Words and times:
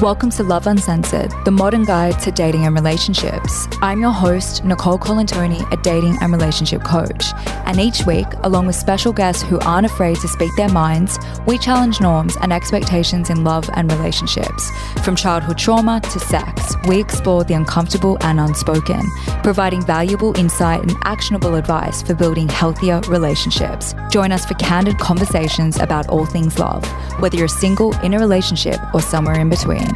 Welcome 0.00 0.30
to 0.30 0.42
Love 0.42 0.66
Uncensored, 0.66 1.30
the 1.44 1.50
modern 1.50 1.84
guide 1.84 2.18
to 2.20 2.30
dating 2.30 2.64
and 2.64 2.74
relationships. 2.74 3.68
I'm 3.82 4.00
your 4.00 4.12
host, 4.12 4.64
Nicole 4.64 4.98
Colantoni, 4.98 5.70
a 5.70 5.76
dating 5.82 6.16
and 6.22 6.32
relationship 6.32 6.82
coach. 6.82 7.34
And 7.66 7.78
each 7.78 8.06
week, 8.06 8.26
along 8.42 8.66
with 8.66 8.76
special 8.76 9.12
guests 9.12 9.42
who 9.42 9.60
aren't 9.60 9.84
afraid 9.84 10.16
to 10.16 10.26
speak 10.26 10.56
their 10.56 10.70
minds, 10.70 11.18
we 11.46 11.58
challenge 11.58 12.00
norms 12.00 12.38
and 12.40 12.50
expectations 12.50 13.28
in 13.28 13.44
love 13.44 13.68
and 13.74 13.92
relationships. 13.92 14.70
From 15.04 15.16
childhood 15.16 15.58
trauma 15.58 16.00
to 16.00 16.18
sex, 16.18 16.74
we 16.88 16.98
explore 16.98 17.44
the 17.44 17.52
uncomfortable 17.52 18.16
and 18.22 18.40
unspoken, 18.40 19.02
providing 19.42 19.84
valuable 19.84 20.34
insight 20.38 20.80
and 20.80 20.96
actionable 21.04 21.56
advice 21.56 22.00
for 22.00 22.14
building 22.14 22.48
healthier 22.48 23.02
relationships. 23.08 23.94
Join 24.10 24.32
us 24.32 24.46
for 24.46 24.54
candid 24.54 24.98
conversations 24.98 25.78
about 25.78 26.08
all 26.08 26.24
things 26.24 26.58
love, 26.58 26.86
whether 27.20 27.36
you're 27.36 27.48
single, 27.48 27.94
in 27.98 28.14
a 28.14 28.18
relationship, 28.18 28.80
or 28.94 29.02
somewhere 29.02 29.38
in 29.38 29.50
between. 29.50 29.89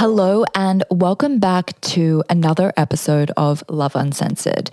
Hello, 0.00 0.46
and 0.54 0.82
welcome 0.90 1.40
back 1.40 1.78
to 1.82 2.24
another 2.30 2.72
episode 2.78 3.30
of 3.36 3.62
Love 3.68 3.94
Uncensored. 3.94 4.70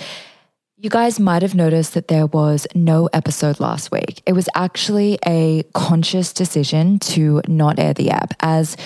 You 0.78 0.90
guys 0.90 1.20
might 1.20 1.42
have 1.42 1.54
noticed 1.54 1.96
that 1.96 2.08
there 2.08 2.28
was 2.28 2.66
no 2.74 3.10
episode 3.12 3.60
last 3.60 3.92
week. 3.92 4.22
It 4.26 4.32
was 4.32 4.48
actually 4.56 5.20
a 5.28 5.64
conscious 5.74 6.32
decision 6.32 7.00
to 7.00 7.42
not 7.46 7.78
air 7.78 7.94
the 7.94 8.10
app 8.10 8.36
as 8.40 8.78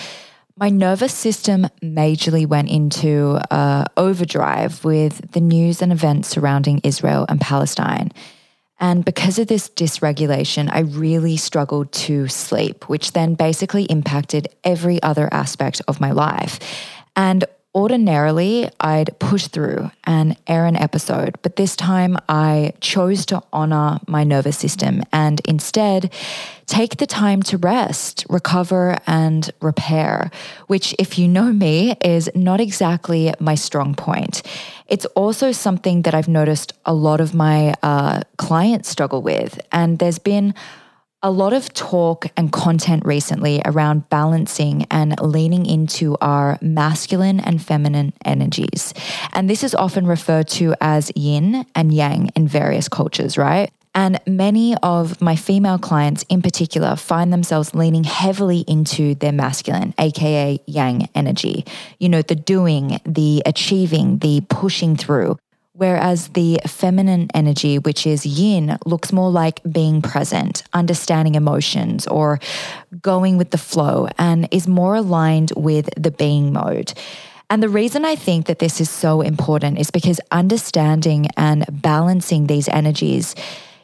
my 0.56 0.68
nervous 0.68 1.14
system 1.14 1.68
majorly 1.80 2.44
went 2.44 2.70
into 2.70 3.40
uh, 3.52 3.84
overdrive 3.96 4.84
with 4.84 5.30
the 5.30 5.40
news 5.40 5.80
and 5.80 5.92
events 5.92 6.26
surrounding 6.26 6.80
Israel 6.82 7.24
and 7.28 7.40
Palestine. 7.40 8.10
And 8.82 9.04
because 9.04 9.38
of 9.38 9.46
this 9.46 9.68
dysregulation, 9.68 10.68
I 10.70 10.80
really 10.80 11.36
struggled 11.36 11.92
to 11.92 12.26
sleep, 12.26 12.88
which 12.88 13.12
then 13.12 13.34
basically 13.34 13.84
impacted 13.84 14.48
every 14.64 15.00
other 15.04 15.32
aspect 15.32 15.80
of 15.86 16.00
my 16.00 16.10
life. 16.10 16.58
And 17.14 17.44
Ordinarily, 17.74 18.68
I'd 18.80 19.18
push 19.18 19.46
through 19.46 19.90
and 20.04 20.36
air 20.46 20.66
an 20.66 20.76
episode, 20.76 21.38
but 21.40 21.56
this 21.56 21.74
time 21.74 22.18
I 22.28 22.74
chose 22.80 23.24
to 23.26 23.42
honor 23.50 23.98
my 24.06 24.24
nervous 24.24 24.58
system 24.58 25.02
and 25.10 25.40
instead 25.46 26.12
take 26.66 26.98
the 26.98 27.06
time 27.06 27.42
to 27.44 27.56
rest, 27.56 28.26
recover, 28.28 28.98
and 29.06 29.50
repair, 29.62 30.30
which, 30.66 30.94
if 30.98 31.18
you 31.18 31.26
know 31.26 31.50
me, 31.50 31.96
is 32.04 32.28
not 32.34 32.60
exactly 32.60 33.32
my 33.40 33.54
strong 33.54 33.94
point. 33.94 34.42
It's 34.86 35.06
also 35.06 35.50
something 35.50 36.02
that 36.02 36.14
I've 36.14 36.28
noticed 36.28 36.74
a 36.84 36.92
lot 36.92 37.22
of 37.22 37.32
my 37.32 37.74
uh, 37.82 38.20
clients 38.36 38.90
struggle 38.90 39.22
with, 39.22 39.58
and 39.72 39.98
there's 39.98 40.18
been 40.18 40.52
a 41.22 41.30
lot 41.30 41.52
of 41.52 41.72
talk 41.72 42.26
and 42.36 42.52
content 42.52 43.04
recently 43.04 43.62
around 43.64 44.08
balancing 44.08 44.86
and 44.90 45.18
leaning 45.20 45.66
into 45.66 46.16
our 46.20 46.58
masculine 46.60 47.38
and 47.38 47.62
feminine 47.62 48.12
energies. 48.24 48.92
And 49.32 49.48
this 49.48 49.62
is 49.62 49.74
often 49.74 50.06
referred 50.06 50.48
to 50.48 50.74
as 50.80 51.12
yin 51.14 51.64
and 51.74 51.94
yang 51.94 52.30
in 52.34 52.48
various 52.48 52.88
cultures, 52.88 53.38
right? 53.38 53.70
And 53.94 54.18
many 54.26 54.74
of 54.82 55.20
my 55.20 55.36
female 55.36 55.78
clients 55.78 56.24
in 56.28 56.42
particular 56.42 56.96
find 56.96 57.32
themselves 57.32 57.74
leaning 57.74 58.04
heavily 58.04 58.60
into 58.60 59.14
their 59.14 59.32
masculine, 59.32 59.94
AKA 59.98 60.60
yang 60.66 61.08
energy. 61.14 61.66
You 62.00 62.08
know, 62.08 62.22
the 62.22 62.34
doing, 62.34 63.00
the 63.04 63.42
achieving, 63.44 64.18
the 64.18 64.40
pushing 64.48 64.96
through. 64.96 65.36
Whereas 65.74 66.28
the 66.28 66.60
feminine 66.66 67.28
energy, 67.32 67.78
which 67.78 68.06
is 68.06 68.26
yin, 68.26 68.76
looks 68.84 69.10
more 69.10 69.30
like 69.30 69.62
being 69.70 70.02
present, 70.02 70.64
understanding 70.74 71.34
emotions, 71.34 72.06
or 72.06 72.40
going 73.00 73.38
with 73.38 73.50
the 73.50 73.58
flow, 73.58 74.08
and 74.18 74.48
is 74.50 74.68
more 74.68 74.96
aligned 74.96 75.52
with 75.56 75.88
the 75.96 76.10
being 76.10 76.52
mode. 76.52 76.92
And 77.48 77.62
the 77.62 77.70
reason 77.70 78.04
I 78.04 78.16
think 78.16 78.46
that 78.46 78.58
this 78.58 78.80
is 78.82 78.90
so 78.90 79.22
important 79.22 79.78
is 79.78 79.90
because 79.90 80.20
understanding 80.30 81.28
and 81.38 81.64
balancing 81.70 82.48
these 82.48 82.68
energies 82.68 83.34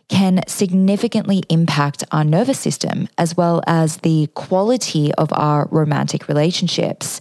can 0.08 0.40
significantly 0.46 1.42
impact 1.50 2.02
our 2.12 2.24
nervous 2.24 2.58
system 2.58 3.08
as 3.18 3.36
well 3.36 3.62
as 3.66 3.98
the 3.98 4.26
quality 4.34 5.12
of 5.14 5.30
our 5.32 5.68
romantic 5.70 6.28
relationships. 6.28 7.20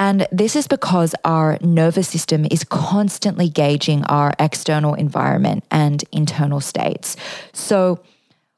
And 0.00 0.26
this 0.32 0.56
is 0.56 0.66
because 0.66 1.14
our 1.26 1.58
nervous 1.60 2.08
system 2.08 2.46
is 2.50 2.64
constantly 2.64 3.50
gauging 3.50 4.02
our 4.04 4.32
external 4.38 4.94
environment 4.94 5.62
and 5.70 6.02
internal 6.10 6.62
states. 6.62 7.18
So, 7.52 8.02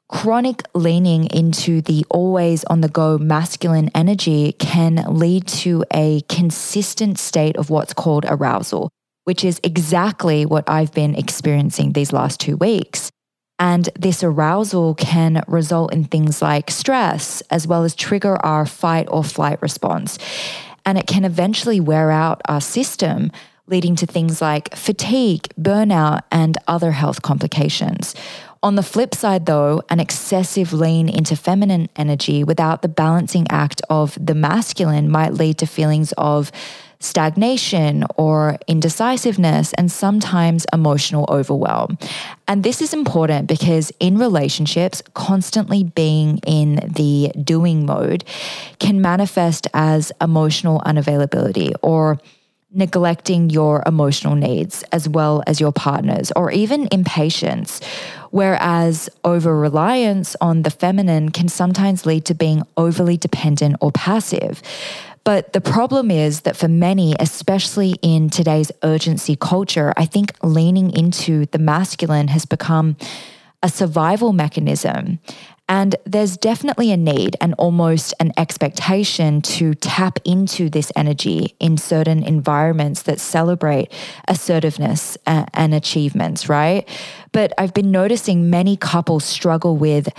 chronic 0.07 0.63
leaning 0.73 1.25
into 1.25 1.81
the 1.81 2.05
always 2.09 2.63
on 2.65 2.79
the 2.79 2.87
go 2.87 3.17
masculine 3.17 3.91
energy 3.93 4.53
can 4.53 5.03
lead 5.09 5.45
to 5.47 5.83
a 5.93 6.21
consistent 6.29 7.19
state 7.19 7.57
of 7.57 7.69
what's 7.69 7.93
called 7.93 8.25
arousal, 8.29 8.89
which 9.25 9.43
is 9.43 9.59
exactly 9.63 10.45
what 10.45 10.63
I've 10.69 10.93
been 10.93 11.13
experiencing 11.13 11.91
these 11.91 12.13
last 12.13 12.39
two 12.39 12.55
weeks. 12.55 13.11
And 13.59 13.89
this 13.95 14.23
arousal 14.23 14.95
can 14.95 15.43
result 15.47 15.91
in 15.91 16.05
things 16.05 16.41
like 16.41 16.71
stress, 16.71 17.41
as 17.49 17.67
well 17.67 17.83
as 17.83 17.95
trigger 17.95 18.37
our 18.45 18.65
fight 18.65 19.07
or 19.11 19.25
flight 19.25 19.61
response 19.61 20.17
and 20.85 20.97
it 20.97 21.07
can 21.07 21.25
eventually 21.25 21.79
wear 21.79 22.11
out 22.11 22.41
our 22.45 22.61
system, 22.61 23.31
leading 23.67 23.95
to 23.95 24.05
things 24.05 24.41
like 24.41 24.75
fatigue, 24.75 25.47
burnout, 25.59 26.21
and 26.31 26.57
other 26.67 26.91
health 26.91 27.21
complications. 27.21 28.13
On 28.61 28.75
the 28.75 28.83
flip 28.83 29.13
side, 29.13 29.45
though, 29.45 29.81
an 29.89 29.99
excessive 29.99 30.71
lean 30.71 31.09
into 31.09 31.35
feminine 31.35 31.89
energy 31.97 32.45
without 32.45 32.81
the 32.81 32.87
balancing 32.87 33.45
act 33.49 33.81
of 33.89 34.17
the 34.25 34.35
masculine 34.35 35.09
might 35.09 35.33
lead 35.33 35.57
to 35.57 35.65
feelings 35.65 36.13
of 36.13 36.49
stagnation 37.03 38.05
or 38.15 38.57
indecisiveness, 38.67 39.73
and 39.73 39.91
sometimes 39.91 40.65
emotional 40.71 41.25
overwhelm. 41.29 41.97
And 42.47 42.63
this 42.63 42.81
is 42.81 42.93
important 42.93 43.47
because 43.47 43.91
in 43.99 44.17
relationships, 44.17 45.01
constantly 45.13 45.83
being 45.83 46.39
in 46.47 46.75
the 46.95 47.31
doing 47.43 47.85
mode 47.85 48.23
can 48.79 49.01
manifest 49.01 49.67
as 49.73 50.11
emotional 50.21 50.81
unavailability 50.85 51.73
or 51.81 52.19
neglecting 52.75 53.49
your 53.49 53.83
emotional 53.85 54.35
needs 54.35 54.83
as 54.91 55.07
well 55.07 55.43
as 55.45 55.59
your 55.59 55.71
partner's, 55.71 56.31
or 56.35 56.51
even 56.51 56.87
impatience. 56.91 57.79
Whereas 58.31 59.09
over 59.23 59.55
reliance 59.55 60.35
on 60.41 60.63
the 60.63 60.71
feminine 60.71 61.29
can 61.29 61.49
sometimes 61.49 62.05
lead 62.07 62.25
to 62.25 62.33
being 62.33 62.63
overly 62.75 63.15
dependent 63.15 63.75
or 63.79 63.91
passive. 63.91 64.63
But 65.23 65.53
the 65.53 65.61
problem 65.61 66.11
is 66.11 66.41
that 66.41 66.57
for 66.57 66.67
many, 66.67 67.15
especially 67.19 67.95
in 68.01 68.29
today's 68.29 68.71
urgency 68.83 69.35
culture, 69.35 69.93
I 69.95 70.05
think 70.05 70.33
leaning 70.43 70.91
into 70.91 71.45
the 71.47 71.59
masculine 71.59 72.27
has 72.27 72.45
become 72.45 72.97
a 73.61 73.69
survival 73.69 74.33
mechanism. 74.33 75.19
And 75.69 75.95
there's 76.05 76.35
definitely 76.35 76.91
a 76.91 76.97
need 76.97 77.37
and 77.39 77.53
almost 77.53 78.13
an 78.19 78.33
expectation 78.35 79.41
to 79.43 79.73
tap 79.75 80.19
into 80.25 80.69
this 80.69 80.91
energy 80.93 81.55
in 81.61 81.77
certain 81.77 82.21
environments 82.21 83.03
that 83.03 83.21
celebrate 83.21 83.89
assertiveness 84.27 85.17
and 85.25 85.73
achievements, 85.73 86.49
right? 86.49 86.85
But 87.31 87.53
I've 87.57 87.73
been 87.73 87.91
noticing 87.91 88.49
many 88.49 88.75
couples 88.75 89.23
struggle 89.23 89.77
with 89.77 90.09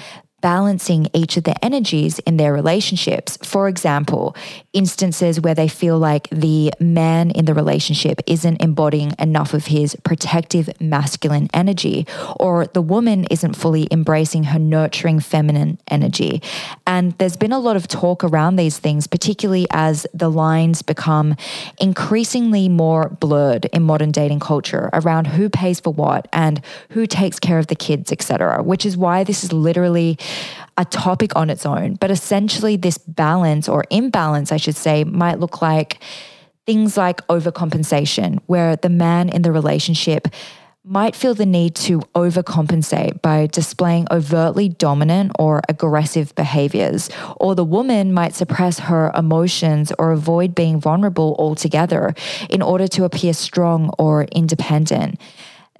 balancing 0.44 1.08
each 1.14 1.38
of 1.38 1.44
the 1.44 1.64
energies 1.64 2.18
in 2.18 2.36
their 2.36 2.52
relationships. 2.52 3.38
For 3.42 3.66
example, 3.66 4.36
instances 4.74 5.40
where 5.40 5.54
they 5.54 5.68
feel 5.68 5.98
like 5.98 6.28
the 6.28 6.70
man 6.78 7.30
in 7.30 7.46
the 7.46 7.54
relationship 7.54 8.20
isn't 8.26 8.60
embodying 8.60 9.14
enough 9.18 9.54
of 9.54 9.68
his 9.68 9.96
protective 10.04 10.68
masculine 10.78 11.48
energy, 11.54 12.06
or 12.38 12.66
the 12.66 12.82
woman 12.82 13.24
isn't 13.30 13.54
fully 13.56 13.88
embracing 13.90 14.44
her 14.44 14.58
nurturing 14.58 15.18
feminine 15.18 15.78
energy. 15.88 16.42
And 16.86 17.16
there's 17.16 17.38
been 17.38 17.52
a 17.52 17.58
lot 17.58 17.76
of 17.76 17.88
talk 17.88 18.22
around 18.22 18.56
these 18.56 18.78
things, 18.78 19.06
particularly 19.06 19.66
as 19.70 20.06
the 20.12 20.30
lines 20.30 20.82
become 20.82 21.36
increasingly 21.80 22.68
more 22.68 23.08
blurred 23.08 23.64
in 23.72 23.82
modern 23.82 24.10
dating 24.10 24.40
culture 24.40 24.90
around 24.92 25.28
who 25.28 25.48
pays 25.48 25.80
for 25.80 25.94
what 25.94 26.28
and 26.34 26.60
who 26.90 27.06
takes 27.06 27.38
care 27.38 27.58
of 27.58 27.68
the 27.68 27.74
kids, 27.74 28.12
etc. 28.12 28.62
Which 28.62 28.84
is 28.84 28.94
why 28.94 29.24
this 29.24 29.42
is 29.42 29.50
literally 29.50 30.18
a 30.76 30.84
topic 30.84 31.36
on 31.36 31.50
its 31.50 31.64
own. 31.64 31.94
But 31.94 32.10
essentially, 32.10 32.76
this 32.76 32.98
balance 32.98 33.68
or 33.68 33.84
imbalance, 33.90 34.52
I 34.52 34.56
should 34.56 34.76
say, 34.76 35.04
might 35.04 35.38
look 35.38 35.62
like 35.62 35.98
things 36.66 36.96
like 36.96 37.26
overcompensation, 37.28 38.40
where 38.46 38.76
the 38.76 38.88
man 38.88 39.28
in 39.28 39.42
the 39.42 39.52
relationship 39.52 40.28
might 40.86 41.16
feel 41.16 41.32
the 41.34 41.46
need 41.46 41.74
to 41.74 42.00
overcompensate 42.14 43.22
by 43.22 43.46
displaying 43.46 44.06
overtly 44.10 44.68
dominant 44.68 45.32
or 45.38 45.62
aggressive 45.66 46.34
behaviors, 46.34 47.08
or 47.36 47.54
the 47.54 47.64
woman 47.64 48.12
might 48.12 48.34
suppress 48.34 48.80
her 48.80 49.10
emotions 49.16 49.92
or 49.98 50.12
avoid 50.12 50.54
being 50.54 50.78
vulnerable 50.78 51.34
altogether 51.38 52.14
in 52.50 52.60
order 52.60 52.86
to 52.86 53.04
appear 53.04 53.32
strong 53.32 53.90
or 53.98 54.24
independent. 54.24 55.18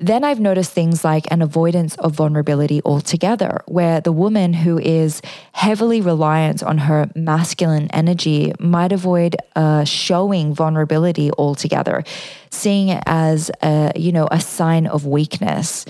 Then 0.00 0.25
I've 0.25 0.41
noticed 0.41 0.73
things 0.73 1.05
like 1.05 1.31
an 1.31 1.41
avoidance 1.41 1.94
of 1.96 2.12
vulnerability 2.12 2.82
altogether, 2.85 3.62
where 3.67 4.00
the 4.00 4.11
woman 4.11 4.52
who 4.52 4.79
is 4.79 5.23
heavily 5.52 6.00
reliant 6.00 6.64
on 6.64 6.79
her 6.79 7.08
masculine 7.14 7.88
energy 7.93 8.52
might 8.58 8.91
avoid 8.91 9.37
uh, 9.55 9.85
showing 9.85 10.52
vulnerability 10.52 11.31
altogether, 11.38 12.02
seeing 12.50 12.88
it 12.88 13.05
as 13.06 13.52
a, 13.62 13.93
you 13.94 14.11
know, 14.11 14.26
a 14.32 14.41
sign 14.41 14.88
of 14.88 15.06
weakness. 15.06 15.87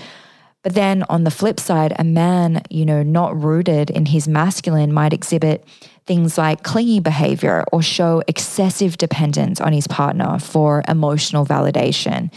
But 0.61 0.75
then 0.75 1.03
on 1.09 1.23
the 1.23 1.31
flip 1.31 1.59
side, 1.59 1.95
a 1.97 2.03
man, 2.03 2.61
you 2.69 2.85
know, 2.85 3.01
not 3.01 3.39
rooted 3.39 3.89
in 3.89 4.05
his 4.05 4.27
masculine 4.27 4.93
might 4.93 5.13
exhibit 5.13 5.63
things 6.05 6.37
like 6.37 6.63
clingy 6.63 6.99
behavior 6.99 7.63
or 7.71 7.81
show 7.81 8.21
excessive 8.27 8.97
dependence 8.97 9.59
on 9.59 9.73
his 9.73 9.87
partner 9.87 10.37
for 10.39 10.83
emotional 10.87 11.45
validation. 11.45 12.31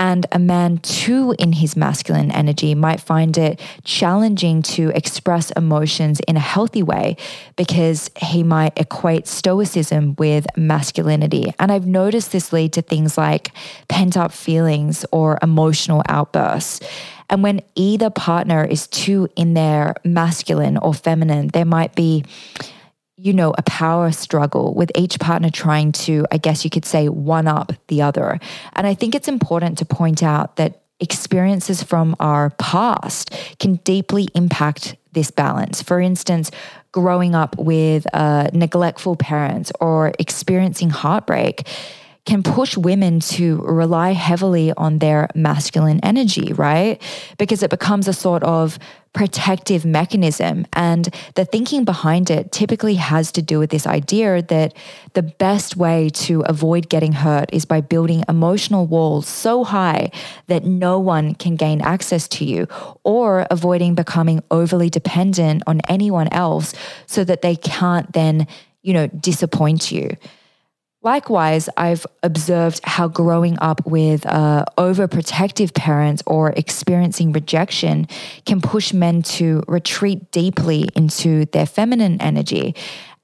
And 0.00 0.24
a 0.32 0.38
man 0.38 0.78
too 0.78 1.34
in 1.38 1.52
his 1.52 1.76
masculine 1.76 2.30
energy 2.30 2.74
might 2.74 3.02
find 3.02 3.36
it 3.36 3.60
challenging 3.84 4.62
to 4.62 4.88
express 4.94 5.50
emotions 5.50 6.20
in 6.20 6.38
a 6.38 6.40
healthy 6.40 6.82
way 6.82 7.18
because 7.54 8.10
he 8.16 8.42
might 8.42 8.72
equate 8.78 9.28
stoicism 9.28 10.16
with 10.18 10.46
masculinity. 10.56 11.52
And 11.58 11.70
I've 11.70 11.86
noticed 11.86 12.32
this 12.32 12.50
lead 12.50 12.72
to 12.72 12.82
things 12.82 13.18
like 13.18 13.52
pent 13.88 14.16
up 14.16 14.32
feelings 14.32 15.04
or 15.12 15.38
emotional 15.42 16.02
outbursts. 16.08 16.80
And 17.28 17.42
when 17.42 17.60
either 17.74 18.08
partner 18.08 18.64
is 18.64 18.86
too 18.86 19.28
in 19.36 19.52
their 19.52 19.96
masculine 20.02 20.78
or 20.78 20.94
feminine, 20.94 21.48
there 21.48 21.66
might 21.66 21.94
be 21.94 22.24
you 23.22 23.34
know, 23.34 23.52
a 23.58 23.62
power 23.62 24.10
struggle 24.12 24.72
with 24.72 24.90
each 24.94 25.18
partner 25.20 25.50
trying 25.50 25.92
to, 25.92 26.26
I 26.32 26.38
guess 26.38 26.64
you 26.64 26.70
could 26.70 26.86
say, 26.86 27.08
one 27.10 27.46
up 27.46 27.72
the 27.88 28.00
other. 28.00 28.40
And 28.72 28.86
I 28.86 28.94
think 28.94 29.14
it's 29.14 29.28
important 29.28 29.76
to 29.78 29.84
point 29.84 30.22
out 30.22 30.56
that 30.56 30.80
experiences 31.00 31.82
from 31.82 32.16
our 32.18 32.50
past 32.50 33.30
can 33.58 33.76
deeply 33.84 34.28
impact 34.34 34.96
this 35.12 35.30
balance. 35.30 35.82
For 35.82 36.00
instance, 36.00 36.50
growing 36.92 37.34
up 37.34 37.58
with 37.58 38.06
uh, 38.14 38.48
neglectful 38.54 39.16
parents 39.16 39.70
or 39.80 40.12
experiencing 40.18 40.88
heartbreak 40.88 41.68
can 42.26 42.42
push 42.42 42.76
women 42.76 43.18
to 43.18 43.56
rely 43.62 44.12
heavily 44.12 44.72
on 44.76 44.98
their 44.98 45.28
masculine 45.34 46.00
energy, 46.02 46.52
right? 46.52 47.00
Because 47.38 47.62
it 47.62 47.70
becomes 47.70 48.06
a 48.08 48.12
sort 48.12 48.42
of 48.44 48.78
protective 49.12 49.84
mechanism. 49.84 50.66
And 50.74 51.12
the 51.34 51.44
thinking 51.44 51.84
behind 51.84 52.30
it 52.30 52.52
typically 52.52 52.94
has 52.94 53.32
to 53.32 53.42
do 53.42 53.58
with 53.58 53.70
this 53.70 53.86
idea 53.86 54.40
that 54.42 54.74
the 55.14 55.22
best 55.22 55.76
way 55.76 56.10
to 56.10 56.42
avoid 56.42 56.88
getting 56.88 57.12
hurt 57.12 57.50
is 57.52 57.64
by 57.64 57.80
building 57.80 58.22
emotional 58.28 58.86
walls 58.86 59.26
so 59.26 59.64
high 59.64 60.12
that 60.46 60.64
no 60.64 61.00
one 61.00 61.34
can 61.34 61.56
gain 61.56 61.80
access 61.80 62.28
to 62.28 62.44
you, 62.44 62.68
or 63.02 63.46
avoiding 63.50 63.94
becoming 63.94 64.42
overly 64.50 64.90
dependent 64.90 65.64
on 65.66 65.80
anyone 65.88 66.28
else 66.28 66.74
so 67.06 67.24
that 67.24 67.42
they 67.42 67.56
can't 67.56 68.12
then, 68.12 68.46
you 68.82 68.92
know, 68.92 69.08
disappoint 69.08 69.90
you. 69.90 70.16
Likewise, 71.02 71.70
I've 71.78 72.06
observed 72.22 72.80
how 72.84 73.08
growing 73.08 73.58
up 73.60 73.86
with 73.86 74.26
uh, 74.26 74.66
overprotective 74.76 75.72
parents 75.72 76.22
or 76.26 76.50
experiencing 76.50 77.32
rejection 77.32 78.06
can 78.44 78.60
push 78.60 78.92
men 78.92 79.22
to 79.22 79.62
retreat 79.66 80.30
deeply 80.30 80.90
into 80.94 81.46
their 81.46 81.64
feminine 81.64 82.20
energy. 82.20 82.74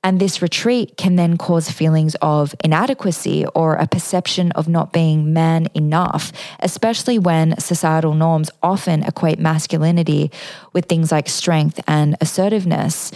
And 0.03 0.19
this 0.19 0.41
retreat 0.41 0.97
can 0.97 1.17
then 1.17 1.37
cause 1.37 1.71
feelings 1.71 2.15
of 2.23 2.55
inadequacy 2.65 3.45
or 3.55 3.75
a 3.75 3.87
perception 3.87 4.53
of 4.53 4.69
not 4.69 4.95
being 4.95 5.35
man 5.35 5.67
enough, 5.75 6.33
especially 6.61 7.19
when 7.19 7.59
societal 7.61 8.15
norms 8.15 8.51
often 8.63 9.03
equate 9.03 9.39
masculinity 9.39 10.31
with 10.73 10.87
things 10.87 11.13
like 11.13 11.29
strength 11.29 11.79
and 11.87 12.17
assertiveness. 12.23 13.13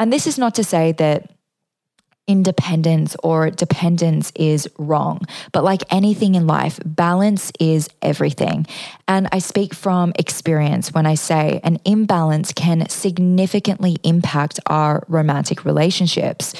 And 0.00 0.12
this 0.12 0.26
is 0.26 0.36
not 0.36 0.56
to 0.56 0.64
say 0.64 0.92
that 0.92 1.30
independence 2.30 3.16
or 3.24 3.50
dependence 3.50 4.30
is 4.36 4.68
wrong. 4.78 5.20
But 5.50 5.64
like 5.64 5.82
anything 5.90 6.36
in 6.36 6.46
life, 6.46 6.78
balance 6.86 7.50
is 7.58 7.90
everything. 8.02 8.68
And 9.08 9.26
I 9.32 9.40
speak 9.40 9.74
from 9.74 10.12
experience 10.16 10.94
when 10.94 11.06
I 11.06 11.16
say 11.16 11.60
an 11.64 11.80
imbalance 11.84 12.52
can 12.52 12.88
significantly 12.88 13.96
impact 14.04 14.60
our 14.66 15.04
romantic 15.08 15.64
relationships. 15.64 16.54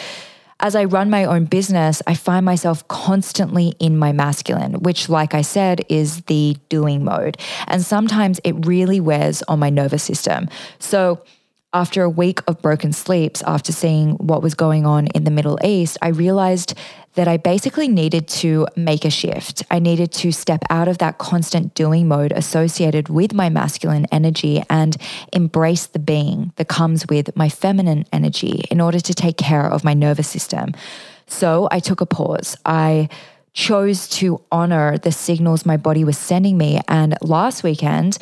As 0.58 0.74
I 0.74 0.84
run 0.86 1.08
my 1.08 1.24
own 1.24 1.44
business, 1.44 2.02
I 2.04 2.14
find 2.14 2.44
myself 2.44 2.86
constantly 2.88 3.74
in 3.78 3.96
my 3.96 4.10
masculine, 4.10 4.74
which, 4.80 5.08
like 5.08 5.34
I 5.34 5.42
said, 5.42 5.86
is 5.88 6.22
the 6.22 6.56
doing 6.68 7.04
mode. 7.04 7.38
And 7.68 7.80
sometimes 7.80 8.40
it 8.42 8.66
really 8.66 8.98
wears 8.98 9.42
on 9.44 9.60
my 9.60 9.70
nervous 9.70 10.02
system. 10.02 10.48
So, 10.80 11.22
after 11.72 12.02
a 12.02 12.10
week 12.10 12.40
of 12.48 12.60
broken 12.60 12.92
sleeps, 12.92 13.42
after 13.42 13.70
seeing 13.72 14.12
what 14.16 14.42
was 14.42 14.54
going 14.54 14.86
on 14.86 15.06
in 15.08 15.24
the 15.24 15.30
Middle 15.30 15.58
East, 15.64 15.96
I 16.02 16.08
realized 16.08 16.76
that 17.14 17.28
I 17.28 17.36
basically 17.36 17.88
needed 17.88 18.28
to 18.28 18.66
make 18.76 19.04
a 19.04 19.10
shift. 19.10 19.64
I 19.70 19.78
needed 19.78 20.12
to 20.12 20.32
step 20.32 20.62
out 20.70 20.88
of 20.88 20.98
that 20.98 21.18
constant 21.18 21.74
doing 21.74 22.08
mode 22.08 22.32
associated 22.32 23.08
with 23.08 23.32
my 23.32 23.48
masculine 23.48 24.06
energy 24.12 24.62
and 24.68 24.96
embrace 25.32 25.86
the 25.86 25.98
being 25.98 26.52
that 26.56 26.68
comes 26.68 27.06
with 27.08 27.36
my 27.36 27.48
feminine 27.48 28.04
energy 28.12 28.64
in 28.70 28.80
order 28.80 29.00
to 29.00 29.14
take 29.14 29.36
care 29.36 29.66
of 29.66 29.84
my 29.84 29.94
nervous 29.94 30.28
system. 30.28 30.72
So 31.26 31.68
I 31.70 31.78
took 31.78 32.00
a 32.00 32.06
pause. 32.06 32.56
I 32.64 33.08
chose 33.52 34.08
to 34.08 34.40
honor 34.52 34.98
the 34.98 35.12
signals 35.12 35.66
my 35.66 35.76
body 35.76 36.04
was 36.04 36.18
sending 36.18 36.56
me. 36.56 36.80
And 36.86 37.16
last 37.20 37.62
weekend, 37.62 38.18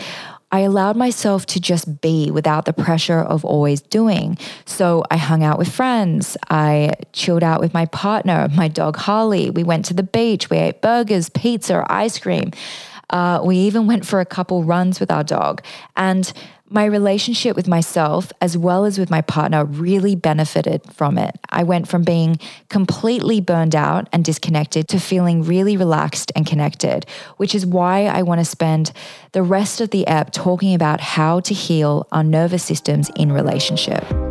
I 0.50 0.60
allowed 0.60 0.96
myself 0.96 1.44
to 1.46 1.60
just 1.60 2.00
be 2.00 2.30
without 2.30 2.64
the 2.64 2.72
pressure 2.72 3.18
of 3.18 3.44
always 3.44 3.82
doing. 3.82 4.38
So 4.64 5.04
I 5.10 5.18
hung 5.18 5.42
out 5.42 5.58
with 5.58 5.70
friends. 5.70 6.36
I 6.48 6.94
chilled 7.12 7.42
out 7.42 7.60
with 7.60 7.74
my 7.74 7.86
partner, 7.86 8.48
my 8.54 8.68
dog 8.68 8.96
Harley. 8.96 9.50
We 9.50 9.62
went 9.62 9.84
to 9.86 9.94
the 9.94 10.02
beach. 10.02 10.48
We 10.48 10.58
ate 10.58 10.80
burgers, 10.80 11.28
pizza, 11.28 11.84
ice 11.88 12.18
cream. 12.18 12.52
Uh, 13.10 13.40
we 13.42 13.56
even 13.56 13.86
went 13.86 14.06
for 14.06 14.20
a 14.20 14.26
couple 14.26 14.64
runs 14.64 15.00
with 15.00 15.10
our 15.10 15.24
dog. 15.24 15.62
And 15.96 16.32
my 16.70 16.84
relationship 16.84 17.56
with 17.56 17.66
myself 17.66 18.32
as 18.40 18.56
well 18.56 18.84
as 18.84 18.98
with 18.98 19.10
my 19.10 19.20
partner 19.22 19.64
really 19.64 20.14
benefited 20.14 20.82
from 20.92 21.18
it. 21.18 21.38
I 21.48 21.62
went 21.62 21.88
from 21.88 22.02
being 22.02 22.38
completely 22.68 23.40
burned 23.40 23.74
out 23.74 24.08
and 24.12 24.24
disconnected 24.24 24.88
to 24.88 25.00
feeling 25.00 25.42
really 25.42 25.76
relaxed 25.76 26.32
and 26.36 26.46
connected, 26.46 27.06
which 27.36 27.54
is 27.54 27.64
why 27.64 28.06
I 28.06 28.22
want 28.22 28.40
to 28.40 28.44
spend 28.44 28.92
the 29.32 29.42
rest 29.42 29.80
of 29.80 29.90
the 29.90 30.06
app 30.06 30.32
talking 30.32 30.75
about 30.75 31.00
how 31.00 31.40
to 31.40 31.54
heal 31.54 32.06
our 32.12 32.25
nervous 32.25 32.64
systems 32.64 33.10
in 33.16 33.32
relationship. 33.32 34.27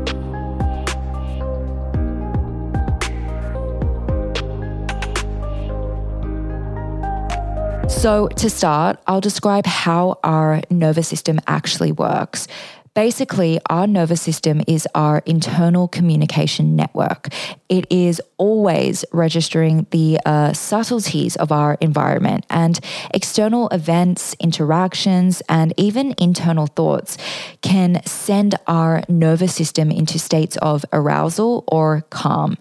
So, 7.89 8.27
to 8.27 8.49
start, 8.49 8.99
I'll 9.07 9.21
describe 9.21 9.65
how 9.65 10.19
our 10.23 10.61
nervous 10.69 11.07
system 11.07 11.39
actually 11.47 11.93
works. 11.93 12.47
Basically, 12.93 13.59
our 13.69 13.87
nervous 13.87 14.21
system 14.21 14.61
is 14.67 14.87
our 14.93 15.19
internal 15.25 15.87
communication 15.87 16.75
network. 16.75 17.29
It 17.69 17.85
is 17.91 18.21
always 18.37 19.05
registering 19.13 19.85
the 19.91 20.19
uh, 20.25 20.53
subtleties 20.53 21.35
of 21.35 21.51
our 21.51 21.77
environment 21.79 22.45
and 22.49 22.79
external 23.13 23.69
events, 23.69 24.35
interactions, 24.39 25.41
and 25.47 25.73
even 25.77 26.15
internal 26.17 26.67
thoughts 26.67 27.17
can 27.61 28.01
send 28.05 28.55
our 28.67 29.03
nervous 29.07 29.53
system 29.55 29.91
into 29.91 30.19
states 30.19 30.57
of 30.57 30.83
arousal 30.91 31.63
or 31.67 32.03
calm. 32.09 32.57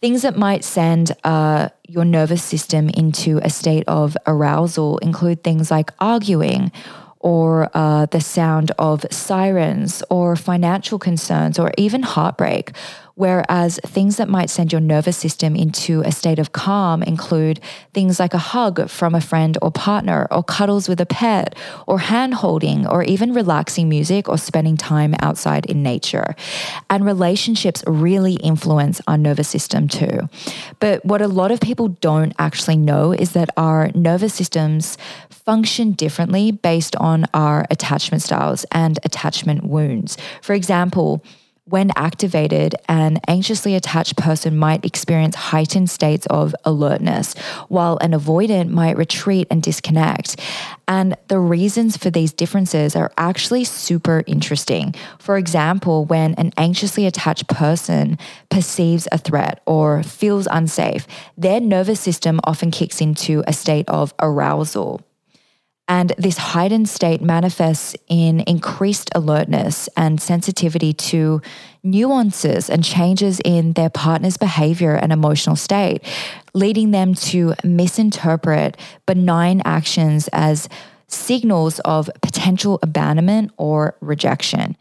Things 0.00 0.22
that 0.22 0.36
might 0.36 0.62
send 0.62 1.12
uh, 1.24 1.70
your 1.88 2.04
nervous 2.04 2.42
system 2.42 2.88
into 2.88 3.40
a 3.42 3.50
state 3.50 3.84
of 3.88 4.16
arousal 4.26 4.98
include 4.98 5.42
things 5.42 5.70
like 5.70 5.90
arguing 5.98 6.70
or 7.20 7.68
uh, 7.74 8.06
the 8.06 8.20
sound 8.20 8.70
of 8.78 9.04
sirens 9.10 10.04
or 10.08 10.36
financial 10.36 11.00
concerns 11.00 11.58
or 11.58 11.72
even 11.76 12.02
heartbreak 12.02 12.70
Whereas 13.18 13.80
things 13.84 14.16
that 14.18 14.28
might 14.28 14.48
send 14.48 14.70
your 14.70 14.80
nervous 14.80 15.16
system 15.16 15.56
into 15.56 16.02
a 16.02 16.12
state 16.12 16.38
of 16.38 16.52
calm 16.52 17.02
include 17.02 17.58
things 17.92 18.20
like 18.20 18.32
a 18.32 18.38
hug 18.38 18.88
from 18.88 19.12
a 19.12 19.20
friend 19.20 19.58
or 19.60 19.72
partner, 19.72 20.28
or 20.30 20.44
cuddles 20.44 20.88
with 20.88 21.00
a 21.00 21.06
pet, 21.06 21.56
or 21.88 21.98
hand 21.98 22.34
holding, 22.34 22.86
or 22.86 23.02
even 23.02 23.34
relaxing 23.34 23.88
music 23.88 24.28
or 24.28 24.38
spending 24.38 24.76
time 24.76 25.16
outside 25.18 25.66
in 25.66 25.82
nature. 25.82 26.36
And 26.88 27.04
relationships 27.04 27.82
really 27.88 28.34
influence 28.34 29.00
our 29.08 29.18
nervous 29.18 29.48
system 29.48 29.88
too. 29.88 30.28
But 30.78 31.04
what 31.04 31.20
a 31.20 31.26
lot 31.26 31.50
of 31.50 31.58
people 31.58 31.88
don't 31.88 32.32
actually 32.38 32.76
know 32.76 33.10
is 33.10 33.32
that 33.32 33.50
our 33.56 33.90
nervous 33.96 34.34
systems 34.34 34.96
function 35.28 35.90
differently 35.90 36.52
based 36.52 36.94
on 36.94 37.24
our 37.34 37.66
attachment 37.68 38.22
styles 38.22 38.64
and 38.70 39.00
attachment 39.02 39.64
wounds. 39.64 40.16
For 40.40 40.52
example, 40.52 41.24
When 41.68 41.90
activated, 41.96 42.76
an 42.88 43.18
anxiously 43.28 43.74
attached 43.74 44.16
person 44.16 44.56
might 44.56 44.86
experience 44.86 45.34
heightened 45.34 45.90
states 45.90 46.26
of 46.30 46.54
alertness, 46.64 47.34
while 47.68 47.98
an 47.98 48.12
avoidant 48.12 48.70
might 48.70 48.96
retreat 48.96 49.46
and 49.50 49.62
disconnect. 49.62 50.40
And 50.86 51.14
the 51.28 51.38
reasons 51.38 51.98
for 51.98 52.08
these 52.08 52.32
differences 52.32 52.96
are 52.96 53.12
actually 53.18 53.64
super 53.64 54.24
interesting. 54.26 54.94
For 55.18 55.36
example, 55.36 56.06
when 56.06 56.32
an 56.36 56.54
anxiously 56.56 57.04
attached 57.04 57.48
person 57.48 58.16
perceives 58.50 59.06
a 59.12 59.18
threat 59.18 59.60
or 59.66 60.02
feels 60.02 60.48
unsafe, 60.50 61.06
their 61.36 61.60
nervous 61.60 62.00
system 62.00 62.40
often 62.44 62.70
kicks 62.70 63.02
into 63.02 63.44
a 63.46 63.52
state 63.52 63.86
of 63.90 64.14
arousal. 64.20 65.02
And 65.88 66.12
this 66.18 66.36
heightened 66.36 66.88
state 66.88 67.22
manifests 67.22 67.96
in 68.08 68.40
increased 68.40 69.10
alertness 69.14 69.88
and 69.96 70.20
sensitivity 70.20 70.92
to 70.92 71.40
nuances 71.82 72.68
and 72.68 72.84
changes 72.84 73.40
in 73.42 73.72
their 73.72 73.88
partner's 73.88 74.36
behavior 74.36 74.94
and 74.94 75.12
emotional 75.12 75.56
state, 75.56 76.02
leading 76.52 76.90
them 76.90 77.14
to 77.14 77.54
misinterpret 77.64 78.76
benign 79.06 79.62
actions 79.64 80.28
as 80.32 80.68
signals 81.06 81.80
of 81.80 82.10
potential 82.20 82.78
abandonment 82.82 83.50
or 83.56 83.96
rejection. 84.00 84.76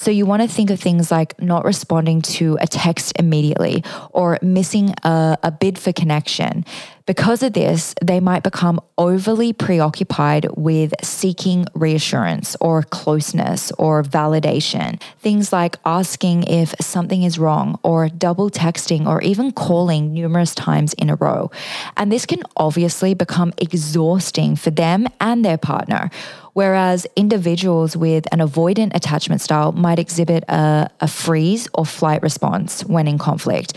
So 0.00 0.10
you 0.10 0.24
want 0.24 0.40
to 0.40 0.48
think 0.48 0.70
of 0.70 0.80
things 0.80 1.10
like 1.10 1.40
not 1.42 1.66
responding 1.66 2.22
to 2.22 2.56
a 2.62 2.66
text 2.66 3.12
immediately 3.18 3.84
or 4.12 4.38
missing 4.40 4.94
a, 5.02 5.36
a, 5.42 5.50
bid 5.50 5.78
for 5.78 5.92
connection. 5.92 6.64
Because 7.06 7.42
of 7.42 7.52
this, 7.54 7.94
they 8.02 8.20
might 8.20 8.42
become 8.42 8.80
overly 8.98 9.52
preoccupied 9.52 10.46
with 10.56 10.92
seeking 11.02 11.66
reassurance 11.74 12.56
or 12.60 12.82
closeness 12.82 13.72
or 13.78 14.02
validation. 14.02 15.00
Things 15.18 15.52
like 15.52 15.76
asking 15.84 16.44
if 16.44 16.74
something 16.80 17.22
is 17.22 17.38
wrong 17.38 17.78
or 17.82 18.08
double 18.08 18.50
texting 18.50 19.06
or 19.06 19.22
even 19.22 19.52
calling 19.52 20.12
numerous 20.12 20.54
times 20.54 20.92
in 20.94 21.10
a 21.10 21.16
row. 21.16 21.50
And 21.96 22.12
this 22.12 22.26
can 22.26 22.42
obviously 22.56 23.14
become 23.14 23.52
exhausting 23.58 24.56
for 24.56 24.70
them 24.70 25.06
and 25.20 25.44
their 25.44 25.58
partner 25.58 26.10
Whereas 26.52 27.06
individuals 27.16 27.96
with 27.96 28.26
an 28.32 28.40
avoidant 28.40 28.94
attachment 28.94 29.40
style 29.40 29.72
might 29.72 29.98
exhibit 29.98 30.44
a, 30.48 30.90
a 31.00 31.08
freeze 31.08 31.68
or 31.74 31.86
flight 31.86 32.22
response 32.22 32.84
when 32.84 33.06
in 33.06 33.18
conflict. 33.18 33.72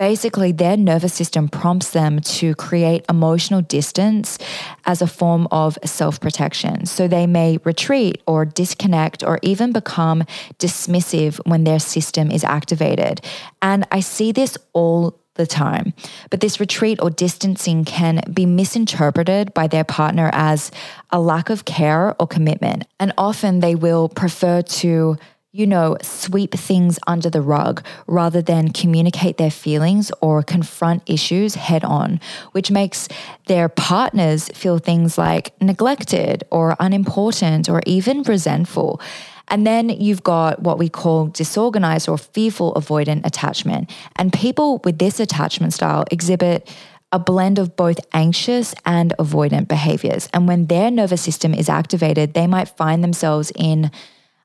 Basically, 0.00 0.50
their 0.50 0.78
nervous 0.78 1.12
system 1.12 1.46
prompts 1.46 1.90
them 1.90 2.20
to 2.20 2.54
create 2.54 3.04
emotional 3.10 3.60
distance 3.60 4.38
as 4.86 5.02
a 5.02 5.06
form 5.06 5.46
of 5.50 5.78
self 5.84 6.18
protection. 6.20 6.86
So 6.86 7.06
they 7.06 7.26
may 7.26 7.58
retreat 7.64 8.22
or 8.26 8.46
disconnect 8.46 9.22
or 9.22 9.38
even 9.42 9.72
become 9.72 10.24
dismissive 10.58 11.38
when 11.46 11.64
their 11.64 11.78
system 11.78 12.30
is 12.30 12.44
activated. 12.44 13.20
And 13.60 13.86
I 13.92 14.00
see 14.00 14.32
this 14.32 14.56
all 14.72 15.20
the 15.34 15.46
time. 15.46 15.92
But 16.30 16.40
this 16.40 16.60
retreat 16.60 16.98
or 17.02 17.10
distancing 17.10 17.84
can 17.84 18.22
be 18.32 18.46
misinterpreted 18.46 19.52
by 19.52 19.66
their 19.66 19.84
partner 19.84 20.30
as 20.32 20.70
a 21.10 21.20
lack 21.20 21.50
of 21.50 21.66
care 21.66 22.16
or 22.18 22.26
commitment. 22.26 22.86
And 22.98 23.12
often 23.18 23.60
they 23.60 23.74
will 23.74 24.08
prefer 24.08 24.62
to 24.62 25.18
you 25.52 25.66
know, 25.66 25.96
sweep 26.00 26.52
things 26.52 26.98
under 27.08 27.28
the 27.28 27.40
rug 27.40 27.84
rather 28.06 28.40
than 28.40 28.70
communicate 28.70 29.36
their 29.36 29.50
feelings 29.50 30.12
or 30.20 30.44
confront 30.44 31.02
issues 31.06 31.56
head 31.56 31.82
on, 31.82 32.20
which 32.52 32.70
makes 32.70 33.08
their 33.46 33.68
partners 33.68 34.48
feel 34.50 34.78
things 34.78 35.18
like 35.18 35.52
neglected 35.60 36.44
or 36.52 36.76
unimportant 36.78 37.68
or 37.68 37.82
even 37.84 38.22
resentful. 38.22 39.00
And 39.48 39.66
then 39.66 39.88
you've 39.88 40.22
got 40.22 40.62
what 40.62 40.78
we 40.78 40.88
call 40.88 41.26
disorganized 41.26 42.08
or 42.08 42.16
fearful 42.16 42.72
avoidant 42.74 43.26
attachment. 43.26 43.90
And 44.14 44.32
people 44.32 44.80
with 44.84 45.00
this 45.00 45.18
attachment 45.18 45.72
style 45.72 46.04
exhibit 46.12 46.72
a 47.10 47.18
blend 47.18 47.58
of 47.58 47.74
both 47.74 47.98
anxious 48.12 48.72
and 48.86 49.12
avoidant 49.18 49.66
behaviors. 49.66 50.28
And 50.32 50.46
when 50.46 50.66
their 50.66 50.92
nervous 50.92 51.22
system 51.22 51.52
is 51.52 51.68
activated, 51.68 52.34
they 52.34 52.46
might 52.46 52.68
find 52.68 53.02
themselves 53.02 53.50
in 53.56 53.90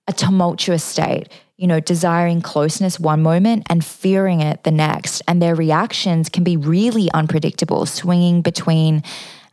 a 0.07 0.13
tumultuous 0.13 0.83
state, 0.83 1.29
you 1.57 1.67
know, 1.67 1.79
desiring 1.79 2.41
closeness 2.41 3.00
one 3.00 3.21
moment 3.21 3.65
and 3.69 3.83
fearing 3.83 4.41
it 4.41 4.63
the 4.63 4.71
next. 4.71 5.21
And 5.27 5.41
their 5.41 5.55
reactions 5.55 6.29
can 6.29 6.43
be 6.43 6.57
really 6.57 7.09
unpredictable, 7.13 7.85
swinging 7.85 8.41
between 8.41 9.03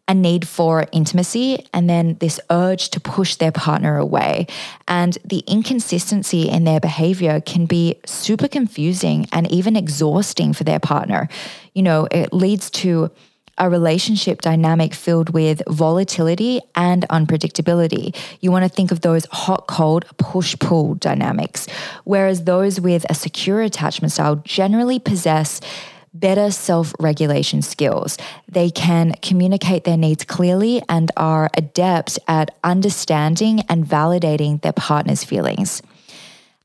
a 0.08 0.14
need 0.14 0.46
for 0.48 0.86
intimacy 0.92 1.64
and 1.72 1.88
then 1.88 2.16
this 2.18 2.40
urge 2.50 2.90
to 2.90 3.00
push 3.00 3.36
their 3.36 3.52
partner 3.52 3.96
away. 3.96 4.46
And 4.88 5.16
the 5.24 5.38
inconsistency 5.46 6.48
in 6.48 6.64
their 6.64 6.80
behavior 6.80 7.40
can 7.40 7.66
be 7.66 8.00
super 8.04 8.48
confusing 8.48 9.26
and 9.32 9.50
even 9.50 9.76
exhausting 9.76 10.52
for 10.52 10.64
their 10.64 10.80
partner. 10.80 11.28
You 11.72 11.82
know, 11.82 12.08
it 12.10 12.32
leads 12.32 12.68
to 12.70 13.10
a 13.58 13.68
relationship 13.68 14.40
dynamic 14.40 14.94
filled 14.94 15.30
with 15.30 15.62
volatility 15.68 16.60
and 16.74 17.06
unpredictability. 17.08 18.16
You 18.40 18.50
want 18.50 18.64
to 18.64 18.68
think 18.68 18.90
of 18.90 19.02
those 19.02 19.26
hot, 19.30 19.66
cold, 19.66 20.04
push 20.16 20.56
pull 20.58 20.94
dynamics. 20.94 21.66
Whereas 22.04 22.44
those 22.44 22.80
with 22.80 23.04
a 23.10 23.14
secure 23.14 23.62
attachment 23.62 24.12
style 24.12 24.36
generally 24.44 24.98
possess 24.98 25.60
better 26.14 26.50
self 26.50 26.92
regulation 26.98 27.62
skills. 27.62 28.18
They 28.48 28.70
can 28.70 29.14
communicate 29.22 29.84
their 29.84 29.96
needs 29.96 30.24
clearly 30.24 30.82
and 30.88 31.10
are 31.16 31.50
adept 31.54 32.18
at 32.28 32.54
understanding 32.62 33.60
and 33.68 33.84
validating 33.84 34.60
their 34.62 34.72
partner's 34.72 35.24
feelings. 35.24 35.82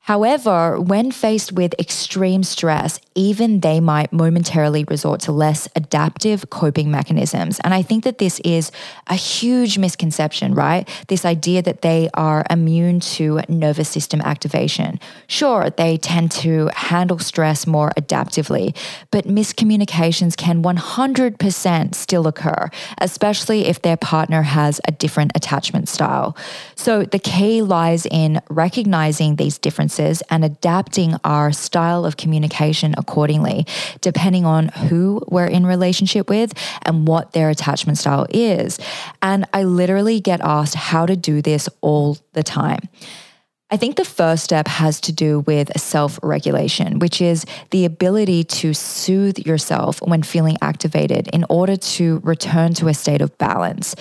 However, 0.08 0.80
when 0.80 1.12
faced 1.12 1.52
with 1.52 1.76
extreme 1.78 2.42
stress, 2.42 2.98
even 3.14 3.60
they 3.60 3.82
might 3.82 4.14
momentarily 4.14 4.86
resort 4.86 5.20
to 5.22 5.34
less 5.34 5.68
adaptive 5.76 6.50
coping 6.50 6.90
mechanisms. 6.90 7.60
And 7.60 7.74
I 7.74 7.82
think 7.82 8.06
that 8.06 8.18
this 8.18 8.40
is 8.46 8.72
a 9.08 9.16
huge 9.16 9.78
misconception, 9.78 10.54
right? 10.54 10.88
This 11.10 11.26
idea 11.26 11.62
that 11.64 11.82
they 11.82 12.10
are 12.14 12.46
immune 12.50 13.02
to 13.18 13.42
nervous 13.50 13.90
system 13.90 14.22
activation. 14.22 14.98
Sure, 15.28 15.70
they 15.72 15.98
tend 15.98 16.32
to 16.44 16.70
handle 16.74 17.20
stress 17.20 17.68
more 17.68 17.92
adaptively, 17.98 18.74
but 19.12 19.26
miscommunications 19.26 20.38
can 20.38 20.64
100% 20.64 21.96
still 21.96 22.28
occur, 22.28 22.70
especially 23.00 23.66
if 23.66 23.82
their 23.82 23.98
partner 23.98 24.44
has 24.44 24.80
a 24.88 24.94
different 24.94 25.34
attachment 25.36 25.90
style. 25.90 26.38
So 26.76 27.04
the 27.04 27.20
key 27.20 27.62
lies 27.62 28.06
in 28.06 28.40
recognizing 28.50 29.36
these 29.36 29.58
differences 29.58 29.97
differences 29.98 30.24
and 30.30 30.46
adapting 30.46 31.16
our 31.24 31.51
style 31.51 32.06
of 32.06 32.18
communication 32.18 32.94
accordingly, 32.98 33.66
depending 34.01 34.46
on 34.46 34.70
who 34.70 35.22
we're 35.27 35.48
in 35.48 35.66
relationship 35.66 36.30
with 36.30 36.54
and 36.84 37.08
what 37.08 37.34
their 37.34 37.50
attachment 37.50 37.98
style 37.98 38.25
is. 38.30 38.80
And 39.22 39.46
I 39.54 39.63
literally 39.63 40.20
get 40.20 40.42
asked 40.42 40.75
how 40.75 41.06
to 41.06 41.16
do 41.16 41.42
this 41.42 41.70
all 41.82 42.18
the 42.34 42.44
time. 42.44 42.89
I 43.70 43.75
think 43.75 43.98
the 43.98 44.06
first 44.06 44.46
step 44.46 44.66
has 44.68 45.01
to 45.01 45.12
do 45.12 45.42
with 45.42 45.77
self 45.77 46.20
regulation, 46.24 47.00
which 47.00 47.22
is 47.22 47.46
the 47.72 47.84
ability 47.84 48.46
to 48.46 48.74
soothe 48.74 49.39
yourself 49.39 50.01
when 50.01 50.24
feeling 50.24 50.58
activated 50.62 51.27
in 51.34 51.44
order 51.50 51.75
to 51.75 52.22
return 52.24 52.74
to 52.75 52.88
a 52.88 52.94
state 52.94 53.22
of 53.22 53.38
balance. 53.38 53.94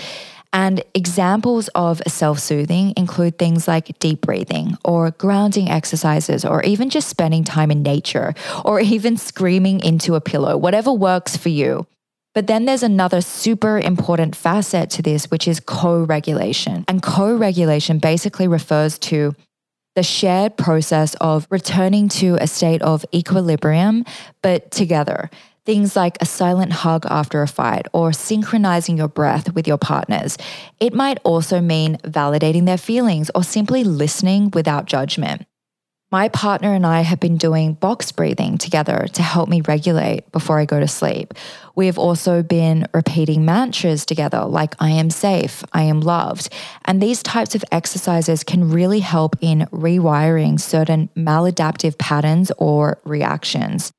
And 0.57 0.83
examples 0.95 1.69
of 1.75 2.01
self 2.07 2.39
soothing 2.39 2.95
include 2.97 3.39
things 3.39 3.69
like 3.69 3.99
deep 3.99 4.23
breathing 4.23 4.79
or 4.87 5.11
grounding 5.11 5.69
exercises, 5.69 6.47
or 6.47 6.63
even 6.63 6.89
just 6.89 7.11
spending 7.11 7.45
time 7.45 7.71
in 7.71 7.83
nature, 7.83 8.33
or 8.65 8.81
even 8.95 9.19
screaming 9.19 9.81
into 9.81 10.15
a 10.15 10.21
pillow, 10.23 10.57
whatever 10.57 10.91
works 10.91 11.37
for 11.37 11.51
you. 11.51 11.87
But 12.35 12.47
then 12.47 12.65
there's 12.65 12.83
another 12.83 13.21
super 13.21 13.79
important 13.79 14.35
facet 14.35 14.89
to 14.91 15.03
this, 15.03 15.31
which 15.31 15.47
is 15.47 15.61
co 15.61 16.03
regulation. 16.05 16.87
And 16.89 17.03
co 17.03 17.37
regulation 17.37 17.99
basically 17.99 18.49
refers 18.49 18.99
to 19.11 19.35
the 19.95 20.03
shared 20.03 20.57
process 20.57 21.15
of 21.21 21.47
returning 21.51 22.09
to 22.09 22.39
a 22.41 22.47
state 22.47 22.81
of 22.81 23.05
equilibrium, 23.15 24.07
but 24.41 24.71
together. 24.71 25.29
Things 25.67 25.97
like 25.97 26.17
a 26.21 26.27
silent 26.27 26.73
hug 26.73 27.07
after 27.11 27.43
a 27.43 27.49
fight 27.49 27.87
or 27.93 28.13
synchronizing 28.13 28.97
your 28.97 29.09
breath 29.09 29.53
with 29.53 29.67
your 29.67 29.79
partners. 29.79 30.39
It 30.79 30.95
might 30.95 31.19
also 31.25 31.61
mean 31.61 31.97
validating 32.05 32.67
their 32.67 32.79
feelings 32.79 33.33
or 33.35 33.43
simply 33.43 33.83
listening 33.83 34.53
without 34.55 34.87
judgment. 34.87 35.45
My 36.13 36.29
partner 36.29 36.73
and 36.73 36.87
I 36.87 37.01
have 37.01 37.19
been 37.19 37.37
doing 37.37 37.75
box 37.75 38.13
breathing 38.13 38.59
together 38.59 39.09
to 39.15 39.23
help 39.23 39.49
me 39.49 39.61
regulate 39.63 40.31
before 40.31 40.61
I 40.61 40.65
go 40.65 40.79
to 40.79 40.87
sleep. 40.87 41.35
We 41.75 41.87
have 41.87 41.99
also 41.99 42.45
been 42.45 42.87
repeating 42.95 43.45
mantras 43.45 44.07
together 44.07 44.45
like 44.45 44.77
I 44.79 44.91
am 44.91 45.11
safe, 45.11 45.65
I 45.73 45.83
am 45.83 46.01
loved. 46.01 46.49
And 46.85 47.03
these 47.03 47.25
types 47.25 47.57
of 47.57 47.65
exercises 47.73 48.45
can 48.45 48.71
really 48.71 49.01
help 49.01 49.35
in 49.41 49.67
rewiring 49.73 50.61
certain 50.61 51.11
maladaptive 51.17 51.99
patterns 51.99 52.53
or 52.57 53.01
reactions. 53.05 53.93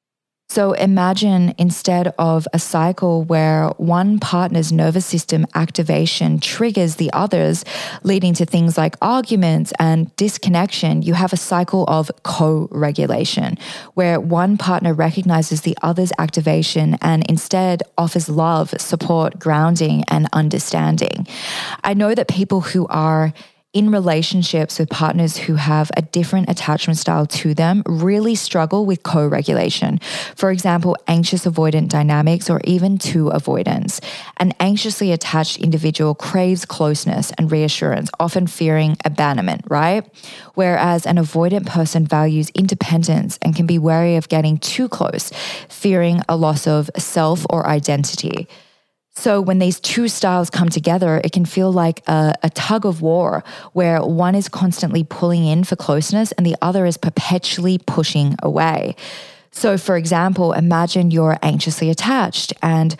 So 0.49 0.71
imagine 0.71 1.53
instead 1.57 2.13
of 2.17 2.47
a 2.53 2.59
cycle 2.59 3.23
where 3.23 3.67
one 3.77 4.17
partner's 4.17 4.71
nervous 4.71 5.05
system 5.05 5.45
activation 5.53 6.39
triggers 6.39 6.95
the 6.95 7.11
others, 7.11 7.65
leading 8.03 8.33
to 8.35 8.45
things 8.45 8.77
like 8.77 8.95
arguments 9.01 9.73
and 9.77 10.15
disconnection, 10.15 11.01
you 11.01 11.15
have 11.15 11.33
a 11.33 11.37
cycle 11.37 11.83
of 11.87 12.09
co 12.23 12.69
regulation, 12.71 13.57
where 13.95 14.21
one 14.21 14.57
partner 14.57 14.93
recognizes 14.93 15.61
the 15.61 15.77
other's 15.81 16.13
activation 16.17 16.97
and 17.01 17.29
instead 17.29 17.83
offers 17.97 18.29
love, 18.29 18.73
support, 18.79 19.37
grounding, 19.37 20.05
and 20.07 20.29
understanding. 20.31 21.27
I 21.83 21.93
know 21.93 22.15
that 22.15 22.29
people 22.29 22.61
who 22.61 22.87
are 22.87 23.33
in 23.77 23.91
relationships 23.91 24.79
with 24.79 24.89
partners 24.89 25.37
who 25.37 25.53
have 25.53 25.91
a 25.95 26.01
different 26.01 26.49
attachment 26.49 26.97
style 26.97 27.27
to 27.27 27.53
them 27.53 27.83
really 27.85 28.33
struggle 28.33 28.87
with 28.87 29.03
co 29.03 29.27
regulation. 29.27 29.99
For 30.35 30.49
example, 30.49 30.97
anxious 31.07 31.45
avoidant 31.45 31.89
dynamics 31.89 32.49
or 32.49 32.59
even 32.63 32.97
two 32.97 33.27
avoidance. 33.27 34.01
An 34.37 34.51
anxiously 34.59 35.11
attached 35.11 35.59
individual 35.59 36.15
craves 36.15 36.65
closeness 36.65 37.31
and 37.37 37.51
reassurance, 37.51 38.09
often 38.19 38.47
fearing 38.47 38.97
abandonment, 39.05 39.61
right? 39.67 40.03
Whereas 40.55 41.05
an 41.05 41.17
avoidant 41.17 41.67
person 41.67 42.07
values 42.07 42.49
independence 42.55 43.37
and 43.43 43.55
can 43.55 43.67
be 43.67 43.77
wary 43.77 44.15
of 44.15 44.27
getting 44.27 44.57
too 44.57 44.89
close, 44.89 45.31
fearing 45.69 46.21
a 46.27 46.35
loss 46.35 46.65
of 46.65 46.89
self 46.97 47.45
or 47.51 47.67
identity. 47.67 48.47
So 49.17 49.41
when 49.41 49.57
these 49.57 49.79
two 49.79 50.09
styles 50.09 50.51
come 50.51 50.69
together, 50.69 51.19
it 51.23 51.31
can 51.31 51.43
feel 51.43 51.71
like 51.71 52.07
a, 52.07 52.35
a, 52.43 52.51
tug 52.51 52.85
of 52.85 53.01
war 53.01 53.43
where 53.73 53.99
one 53.99 54.35
is 54.35 54.47
constantly 54.47 55.03
pulling 55.03 55.43
in 55.43 55.63
for 55.63 55.75
closeness 55.75 56.31
and 56.33 56.45
the 56.45 56.55
other 56.61 56.85
is 56.85 56.97
perpetually 56.97 57.79
pushing 57.79 58.35
away. 58.43 58.95
So, 59.49 59.75
for 59.75 59.97
example, 59.97 60.53
imagine 60.53 61.09
you're 61.09 61.39
anxiously 61.41 61.89
attached 61.89 62.53
and 62.61 62.95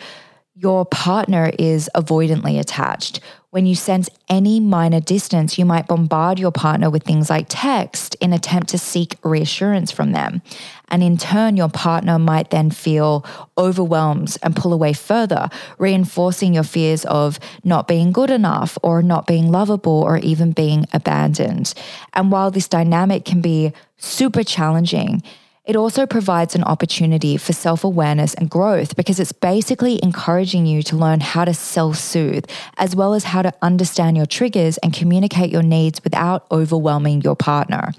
your 0.56 0.84
partner 0.86 1.52
is 1.56 1.88
avoidantly 1.94 2.58
attached. 2.58 3.20
When 3.50 3.64
you 3.64 3.74
sense 3.74 4.10
any 4.28 4.60
minor 4.60 5.00
distance, 5.00 5.56
you 5.56 5.64
might 5.64 5.86
bombard 5.86 6.38
your 6.38 6.52
partner 6.52 6.90
with 6.90 7.04
things 7.04 7.30
like 7.30 7.46
text 7.48 8.14
in 8.16 8.34
attempt 8.34 8.68
to 8.68 8.78
seek 8.78 9.16
reassurance 9.24 9.90
from 9.90 10.12
them. 10.12 10.42
And 10.88 11.02
in 11.02 11.16
turn, 11.16 11.56
your 11.56 11.70
partner 11.70 12.18
might 12.18 12.50
then 12.50 12.70
feel 12.70 13.24
overwhelmed 13.56 14.36
and 14.42 14.54
pull 14.54 14.74
away 14.74 14.92
further, 14.92 15.48
reinforcing 15.78 16.52
your 16.52 16.62
fears 16.62 17.06
of 17.06 17.40
not 17.64 17.88
being 17.88 18.12
good 18.12 18.28
enough 18.28 18.76
or 18.82 19.00
not 19.00 19.26
being 19.26 19.50
lovable 19.50 20.02
or 20.02 20.18
even 20.18 20.52
being 20.52 20.84
abandoned. 20.92 21.72
And 22.12 22.30
while 22.30 22.50
this 22.50 22.68
dynamic 22.68 23.24
can 23.24 23.40
be 23.40 23.72
super 23.96 24.44
challenging, 24.44 25.22
it 25.68 25.76
also 25.76 26.06
provides 26.06 26.54
an 26.54 26.64
opportunity 26.64 27.36
for 27.36 27.52
self 27.52 27.84
awareness 27.84 28.32
and 28.34 28.48
growth 28.48 28.96
because 28.96 29.20
it's 29.20 29.32
basically 29.32 30.00
encouraging 30.02 30.64
you 30.64 30.82
to 30.84 30.96
learn 30.96 31.20
how 31.20 31.44
to 31.44 31.52
self 31.52 31.96
soothe, 31.96 32.46
as 32.78 32.96
well 32.96 33.12
as 33.12 33.24
how 33.24 33.42
to 33.42 33.52
understand 33.60 34.16
your 34.16 34.24
triggers 34.24 34.78
and 34.78 34.94
communicate 34.94 35.50
your 35.50 35.62
needs 35.62 36.02
without 36.02 36.46
overwhelming 36.50 37.20
your 37.20 37.36
partner. 37.36 37.92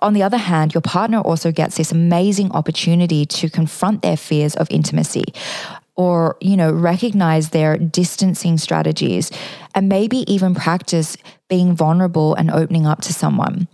On 0.00 0.12
the 0.12 0.22
other 0.22 0.36
hand, 0.36 0.74
your 0.74 0.80
partner 0.80 1.18
also 1.18 1.50
gets 1.50 1.76
this 1.76 1.90
amazing 1.90 2.52
opportunity 2.52 3.26
to 3.26 3.50
confront 3.50 4.02
their 4.02 4.16
fears 4.16 4.54
of 4.54 4.68
intimacy 4.70 5.24
or 5.96 6.36
you 6.40 6.56
know 6.56 6.70
recognize 6.70 7.50
their 7.50 7.76
distancing 7.76 8.56
strategies 8.56 9.32
and 9.74 9.88
maybe 9.88 10.18
even 10.32 10.54
practice 10.54 11.16
being 11.48 11.74
vulnerable 11.74 12.36
and 12.36 12.52
opening 12.52 12.86
up 12.86 13.00
to 13.00 13.12
someone 13.12 13.66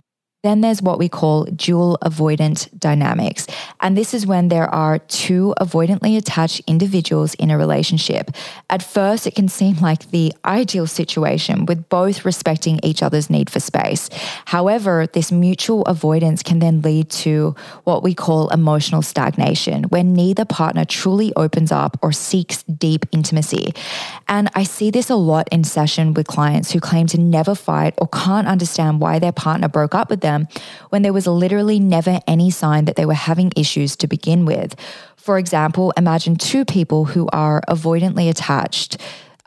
then 0.45 0.61
there's 0.61 0.81
what 0.81 0.99
we 0.99 1.09
call 1.09 1.45
dual 1.45 1.97
avoidant 2.03 2.69
dynamics. 2.77 3.47
And 3.81 3.97
this 3.97 4.13
is 4.13 4.27
when 4.27 4.49
there 4.49 4.73
are 4.73 4.99
two 4.99 5.53
avoidantly 5.59 6.17
attached 6.17 6.61
individuals 6.67 7.33
in 7.35 7.49
a 7.49 7.57
relationship. 7.57 8.31
At 8.69 8.83
first, 8.83 9.25
it 9.25 9.35
can 9.35 9.47
seem 9.47 9.77
like 9.77 10.11
the 10.11 10.33
ideal 10.43 10.87
situation 10.87 11.65
with 11.65 11.89
both 11.89 12.25
respecting 12.25 12.79
each 12.83 13.01
other's 13.01 13.29
need 13.29 13.49
for 13.49 13.59
space. 13.59 14.09
However, 14.45 15.07
this 15.07 15.31
mutual 15.31 15.83
avoidance 15.83 16.43
can 16.43 16.59
then 16.59 16.81
lead 16.81 17.09
to 17.25 17.55
what 17.85 18.03
we 18.03 18.13
call 18.13 18.49
emotional 18.49 19.01
stagnation, 19.01 19.83
when 19.85 20.13
neither 20.13 20.45
partner 20.45 20.85
truly 20.85 21.31
opens 21.35 21.71
up 21.71 21.97
or 22.01 22.11
seeks 22.11 22.63
deep 22.63 23.05
intimacy. 23.11 23.73
And 24.27 24.49
I 24.55 24.63
see 24.63 24.91
this 24.91 25.09
a 25.09 25.15
lot 25.15 25.47
in 25.51 25.63
session 25.63 26.13
with 26.13 26.27
clients 26.27 26.71
who 26.71 26.79
claim 26.79 27.07
to 27.07 27.19
never 27.19 27.55
fight 27.55 27.93
or 27.97 28.07
can't 28.07 28.47
understand 28.47 28.99
why 28.99 29.19
their 29.19 29.31
partner 29.31 29.69
broke 29.69 29.95
up 29.95 30.09
with 30.09 30.21
them 30.21 30.34
them 30.35 30.47
when 30.89 31.01
there 31.01 31.13
was 31.13 31.27
literally 31.27 31.79
never 31.79 32.19
any 32.27 32.51
sign 32.51 32.85
that 32.85 32.95
they 32.95 33.05
were 33.05 33.13
having 33.13 33.51
issues 33.55 33.95
to 33.97 34.07
begin 34.07 34.45
with. 34.45 34.75
For 35.15 35.37
example, 35.39 35.93
imagine 35.97 36.35
two 36.35 36.65
people 36.65 37.05
who 37.05 37.27
are 37.33 37.61
avoidantly 37.67 38.29
attached. 38.29 38.97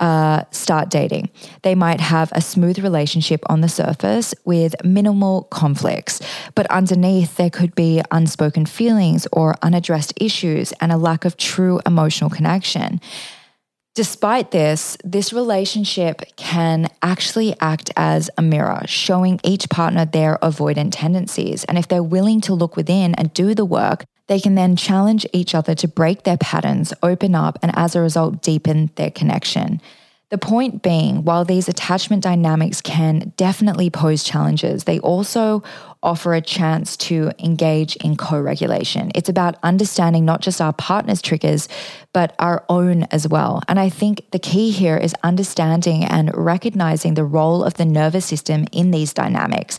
Uh, 0.00 0.44
start 0.52 0.90
dating. 0.90 1.28
They 1.62 1.74
might 1.74 2.00
have 2.00 2.30
a 2.30 2.40
smooth 2.40 2.78
relationship 2.78 3.42
on 3.50 3.62
the 3.62 3.68
surface 3.68 4.32
with 4.44 4.76
minimal 4.84 5.48
conflicts, 5.50 6.20
but 6.54 6.70
underneath 6.70 7.34
there 7.34 7.50
could 7.50 7.74
be 7.74 8.00
unspoken 8.12 8.64
feelings 8.64 9.26
or 9.32 9.56
unaddressed 9.60 10.12
issues 10.20 10.72
and 10.80 10.92
a 10.92 10.96
lack 10.96 11.24
of 11.24 11.36
true 11.36 11.80
emotional 11.84 12.30
connection. 12.30 13.00
Despite 13.94 14.52
this, 14.52 14.96
this 15.02 15.32
relationship 15.32 16.22
can 16.36 16.88
actually 17.02 17.56
act 17.60 17.90
as 17.96 18.30
a 18.38 18.42
mirror, 18.42 18.82
showing 18.86 19.40
each 19.42 19.68
partner 19.68 20.04
their 20.04 20.38
avoidant 20.40 20.90
tendencies. 20.92 21.64
And 21.64 21.76
if 21.76 21.88
they're 21.88 22.02
willing 22.02 22.40
to 22.42 22.54
look 22.54 22.76
within 22.76 23.14
and 23.16 23.34
do 23.34 23.54
the 23.54 23.64
work, 23.64 24.04
they 24.28 24.38
can 24.38 24.54
then 24.54 24.76
challenge 24.76 25.26
each 25.32 25.54
other 25.54 25.74
to 25.74 25.88
break 25.88 26.22
their 26.22 26.36
patterns, 26.36 26.92
open 27.02 27.34
up, 27.34 27.58
and 27.60 27.72
as 27.76 27.96
a 27.96 28.00
result, 28.00 28.40
deepen 28.42 28.90
their 28.94 29.10
connection. 29.10 29.80
The 30.30 30.36
point 30.38 30.82
being, 30.82 31.24
while 31.24 31.46
these 31.46 31.68
attachment 31.68 32.22
dynamics 32.22 32.82
can 32.82 33.32
definitely 33.38 33.88
pose 33.88 34.22
challenges, 34.22 34.84
they 34.84 34.98
also 34.98 35.62
offer 36.02 36.34
a 36.34 36.42
chance 36.42 36.98
to 36.98 37.32
engage 37.38 37.96
in 37.96 38.14
co 38.14 38.38
regulation. 38.38 39.10
It's 39.14 39.30
about 39.30 39.56
understanding 39.62 40.26
not 40.26 40.42
just 40.42 40.60
our 40.60 40.74
partner's 40.74 41.22
triggers, 41.22 41.66
but 42.12 42.34
our 42.38 42.62
own 42.68 43.04
as 43.04 43.26
well. 43.26 43.62
And 43.68 43.80
I 43.80 43.88
think 43.88 44.30
the 44.32 44.38
key 44.38 44.70
here 44.70 44.98
is 44.98 45.14
understanding 45.22 46.04
and 46.04 46.30
recognizing 46.36 47.14
the 47.14 47.24
role 47.24 47.64
of 47.64 47.74
the 47.74 47.86
nervous 47.86 48.26
system 48.26 48.66
in 48.70 48.90
these 48.90 49.14
dynamics. 49.14 49.78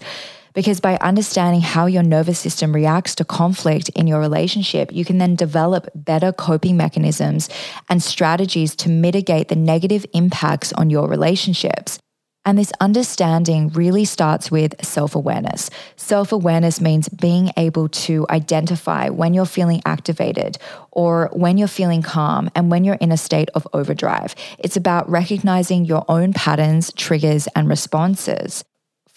Because 0.54 0.80
by 0.80 0.98
understanding 0.98 1.62
how 1.62 1.86
your 1.86 2.04
nervous 2.04 2.40
system 2.40 2.74
reacts 2.74 3.16
to 3.16 3.26
conflict 3.26 3.90
in 3.90 4.08
your 4.08 4.20
relationship, 4.20 4.92
you 4.92 5.06
can 5.06 5.18
then 5.18 5.36
develop 5.36 5.90
better 5.96 6.32
coping 6.32 6.78
mechanisms 6.78 7.50
and 7.90 8.02
strategies 8.02 8.76
to 8.78 8.90
mitigate 8.90 9.48
the 9.48 9.56
negative 9.56 10.06
impacts 10.14 10.74
on 10.74 10.90
your 10.90 11.08
relationships. 11.08 12.00
And 12.46 12.58
this 12.58 12.72
understanding 12.80 13.70
really 13.70 14.06
starts 14.06 14.50
with 14.50 14.74
self 14.84 15.14
awareness. 15.14 15.70
Self 15.98 16.32
awareness 16.32 16.80
means 16.80 17.10
being 17.10 17.52
able 17.58 17.90
to 17.90 18.26
identify 18.30 19.10
when 19.10 19.34
you're 19.34 19.46
feeling 19.46 19.82
activated 19.86 20.58
or 20.92 21.30
when 21.34 21.58
you're 21.58 21.68
feeling 21.68 22.02
calm 22.02 22.50
and 22.56 22.72
when 22.72 22.84
you're 22.84 22.96
in 22.96 23.12
a 23.12 23.18
state 23.18 23.50
of 23.56 23.68
overdrive. 23.74 24.36
It's 24.58 24.78
about 24.78 25.10
recognizing 25.10 25.86
your 25.86 26.06
own 26.08 26.34
patterns, 26.34 26.94
triggers, 26.94 27.48
and 27.56 27.68
responses. 27.68 28.64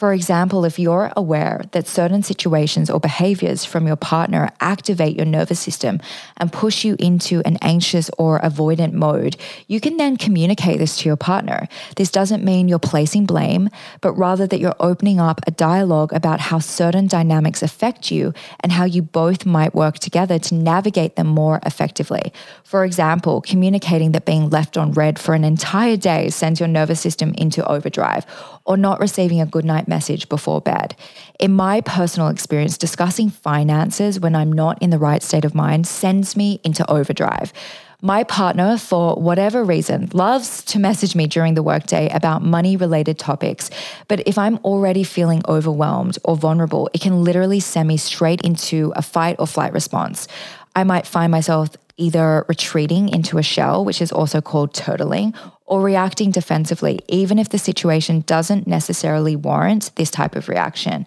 For 0.02 0.12
example, 0.12 0.64
if 0.64 0.80
you're 0.80 1.12
aware 1.16 1.62
that 1.70 1.86
certain 1.86 2.24
situations 2.24 2.90
or 2.90 2.98
behaviors 2.98 3.64
from 3.64 3.86
your 3.86 3.94
partner 3.94 4.50
activate 4.58 5.14
your 5.14 5.26
nervous 5.26 5.60
system 5.60 6.00
and 6.38 6.52
push 6.52 6.84
you 6.84 6.96
into 6.98 7.40
an 7.44 7.56
anxious 7.62 8.10
or 8.18 8.40
avoidant 8.40 8.94
mode, 8.94 9.36
you 9.68 9.78
can 9.78 9.98
then 9.98 10.16
communicate 10.16 10.78
this 10.78 10.96
to 10.96 11.08
your 11.08 11.14
partner. 11.16 11.68
This 11.94 12.10
doesn't 12.10 12.42
mean 12.42 12.66
you're 12.66 12.80
placing 12.80 13.26
blame, 13.26 13.70
but 14.00 14.14
rather 14.14 14.44
that 14.48 14.58
you're 14.58 14.74
opening 14.80 15.20
up 15.20 15.40
a 15.46 15.52
dialogue 15.52 16.12
about 16.12 16.40
how 16.40 16.58
certain 16.58 17.06
dynamics 17.06 17.62
affect 17.62 18.10
you 18.10 18.34
and 18.58 18.72
how 18.72 18.84
you 18.84 19.02
both 19.02 19.46
might 19.46 19.72
work 19.72 20.00
together 20.00 20.36
to 20.40 20.56
navigate 20.56 21.14
them 21.14 21.28
more 21.28 21.60
effectively. 21.64 22.32
For 22.64 22.84
example, 22.84 23.40
communicating 23.40 24.10
that 24.12 24.24
being 24.24 24.50
left 24.50 24.76
on 24.76 24.90
read 24.90 25.20
for 25.20 25.34
an 25.34 25.44
entire 25.44 25.96
day 25.96 26.30
sends 26.30 26.58
your 26.58 26.68
nervous 26.68 27.00
system 27.00 27.34
into 27.38 27.64
overdrive, 27.68 28.26
or 28.64 28.76
not 28.76 28.98
receiving 28.98 29.40
a 29.40 29.46
good 29.46 29.64
night 29.64 29.88
message 29.92 30.28
before 30.28 30.60
bed. 30.60 30.88
In 31.38 31.52
my 31.52 31.82
personal 31.82 32.28
experience, 32.28 32.78
discussing 32.78 33.28
finances 33.28 34.18
when 34.18 34.34
I'm 34.34 34.52
not 34.52 34.80
in 34.80 34.90
the 34.90 35.04
right 35.08 35.22
state 35.22 35.44
of 35.44 35.54
mind 35.54 35.86
sends 35.86 36.36
me 36.36 36.60
into 36.64 36.82
overdrive. 36.90 37.52
My 38.04 38.24
partner, 38.24 38.78
for 38.78 39.14
whatever 39.14 39.62
reason, 39.62 40.08
loves 40.12 40.64
to 40.70 40.80
message 40.80 41.14
me 41.14 41.26
during 41.28 41.54
the 41.54 41.62
workday 41.62 42.08
about 42.08 42.42
money 42.42 42.76
related 42.76 43.16
topics. 43.16 43.70
But 44.08 44.26
if 44.26 44.36
I'm 44.38 44.58
already 44.64 45.04
feeling 45.04 45.42
overwhelmed 45.46 46.18
or 46.24 46.34
vulnerable, 46.36 46.90
it 46.94 47.00
can 47.00 47.22
literally 47.22 47.60
send 47.60 47.86
me 47.86 47.96
straight 47.96 48.40
into 48.40 48.92
a 48.96 49.02
fight 49.02 49.36
or 49.38 49.46
flight 49.46 49.72
response. 49.72 50.26
I 50.74 50.84
might 50.84 51.06
find 51.06 51.30
myself 51.30 51.68
either 51.96 52.44
retreating 52.48 53.08
into 53.08 53.38
a 53.38 53.42
shell, 53.42 53.84
which 53.84 54.00
is 54.00 54.12
also 54.12 54.40
called 54.40 54.74
turtling, 54.74 55.34
or 55.66 55.80
reacting 55.80 56.30
defensively, 56.30 57.00
even 57.08 57.38
if 57.38 57.48
the 57.48 57.58
situation 57.58 58.20
doesn't 58.20 58.66
necessarily 58.66 59.36
warrant 59.36 59.90
this 59.96 60.10
type 60.10 60.36
of 60.36 60.48
reaction. 60.48 61.06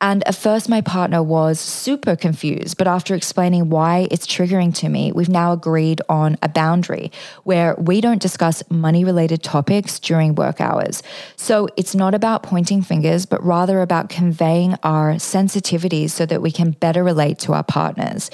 And 0.00 0.26
at 0.28 0.34
first, 0.34 0.68
my 0.68 0.82
partner 0.82 1.22
was 1.22 1.58
super 1.58 2.14
confused. 2.14 2.76
But 2.76 2.86
after 2.86 3.14
explaining 3.14 3.70
why 3.70 4.06
it's 4.10 4.26
triggering 4.26 4.74
to 4.76 4.88
me, 4.88 5.12
we've 5.12 5.28
now 5.30 5.52
agreed 5.52 6.02
on 6.08 6.36
a 6.42 6.48
boundary 6.48 7.10
where 7.44 7.74
we 7.76 8.00
don't 8.02 8.20
discuss 8.20 8.62
money 8.68 9.04
related 9.04 9.42
topics 9.42 9.98
during 9.98 10.34
work 10.34 10.60
hours. 10.60 11.02
So 11.36 11.68
it's 11.76 11.94
not 11.94 12.14
about 12.14 12.42
pointing 12.42 12.82
fingers, 12.82 13.24
but 13.24 13.42
rather 13.42 13.80
about 13.80 14.10
conveying 14.10 14.74
our 14.82 15.14
sensitivities 15.14 16.10
so 16.10 16.26
that 16.26 16.42
we 16.42 16.50
can 16.50 16.72
better 16.72 17.02
relate 17.02 17.38
to 17.40 17.54
our 17.54 17.64
partners. 17.64 18.30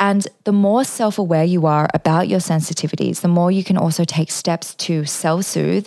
And 0.00 0.26
the 0.44 0.52
more 0.52 0.82
self 0.82 1.18
aware 1.18 1.44
you 1.44 1.66
are 1.66 1.88
about 1.92 2.26
your 2.26 2.40
sensitivities, 2.40 3.20
the 3.20 3.28
more 3.28 3.52
you 3.52 3.62
can 3.62 3.76
also 3.76 4.04
take 4.04 4.30
steps 4.30 4.74
to 4.86 5.04
self 5.04 5.44
soothe 5.44 5.86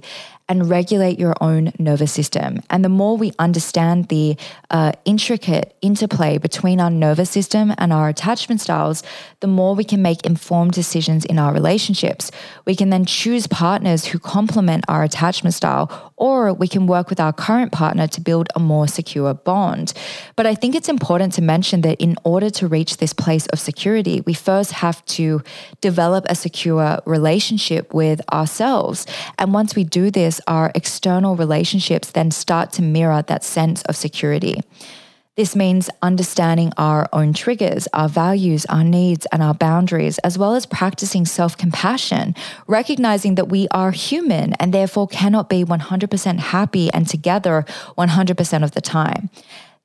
and 0.53 0.69
regulate 0.69 1.17
your 1.17 1.33
own 1.41 1.73
nervous 1.79 2.11
system. 2.11 2.61
And 2.69 2.85
the 2.85 2.89
more 3.01 3.17
we 3.17 3.31
understand 3.39 4.09
the 4.09 4.37
uh, 4.69 4.91
intricate 5.03 5.75
interplay 5.81 6.37
between 6.37 6.79
our 6.79 6.91
nervous 6.91 7.31
system 7.31 7.73
and 7.79 7.91
our 7.91 8.07
attachment 8.07 8.61
styles, 8.61 9.01
the 9.39 9.47
more 9.47 9.73
we 9.73 9.83
can 9.83 10.03
make 10.03 10.27
informed 10.27 10.73
decisions 10.73 11.25
in 11.25 11.39
our 11.39 11.51
relationships. 11.51 12.29
We 12.65 12.75
can 12.75 12.91
then 12.91 13.05
choose 13.05 13.47
partners 13.47 14.05
who 14.05 14.19
complement 14.19 14.85
our 14.87 15.01
attachment 15.03 15.55
style, 15.55 16.13
or 16.17 16.53
we 16.53 16.67
can 16.67 16.85
work 16.85 17.09
with 17.09 17.19
our 17.19 17.33
current 17.33 17.71
partner 17.71 18.05
to 18.09 18.21
build 18.21 18.47
a 18.55 18.59
more 18.59 18.87
secure 18.87 19.33
bond. 19.33 19.93
But 20.35 20.45
I 20.45 20.53
think 20.53 20.75
it's 20.75 20.87
important 20.87 21.33
to 21.33 21.41
mention 21.41 21.81
that 21.81 21.99
in 21.99 22.15
order 22.23 22.51
to 22.51 22.67
reach 22.67 22.97
this 22.97 23.13
place 23.13 23.47
of 23.47 23.59
security, 23.59 24.21
we 24.21 24.35
first 24.35 24.71
have 24.73 25.03
to 25.17 25.41
develop 25.81 26.25
a 26.29 26.35
secure 26.35 26.99
relationship 27.05 27.91
with 27.91 28.21
ourselves. 28.31 29.07
And 29.39 29.51
once 29.51 29.75
we 29.75 29.83
do 29.83 30.11
this, 30.11 30.39
our 30.47 30.71
external 30.75 31.35
relationships 31.35 32.11
then 32.11 32.31
start 32.31 32.71
to 32.73 32.81
mirror 32.81 33.21
that 33.23 33.43
sense 33.43 33.81
of 33.83 33.95
security. 33.95 34.61
This 35.35 35.55
means 35.55 35.89
understanding 36.03 36.71
our 36.77 37.09
own 37.11 37.33
triggers, 37.33 37.87
our 37.91 38.07
values, 38.07 38.67
our 38.67 38.83
needs, 38.83 39.25
and 39.31 39.41
our 39.41 39.55
boundaries, 39.55 40.19
as 40.19 40.37
well 40.37 40.53
as 40.53 40.67
practicing 40.67 41.25
self 41.25 41.57
compassion, 41.57 42.35
recognizing 42.67 43.33
that 43.35 43.49
we 43.49 43.67
are 43.71 43.89
human 43.89 44.53
and 44.53 44.71
therefore 44.71 45.07
cannot 45.07 45.49
be 45.49 45.65
100% 45.65 46.39
happy 46.39 46.91
and 46.93 47.07
together 47.07 47.65
100% 47.97 48.63
of 48.63 48.71
the 48.71 48.81
time. 48.81 49.31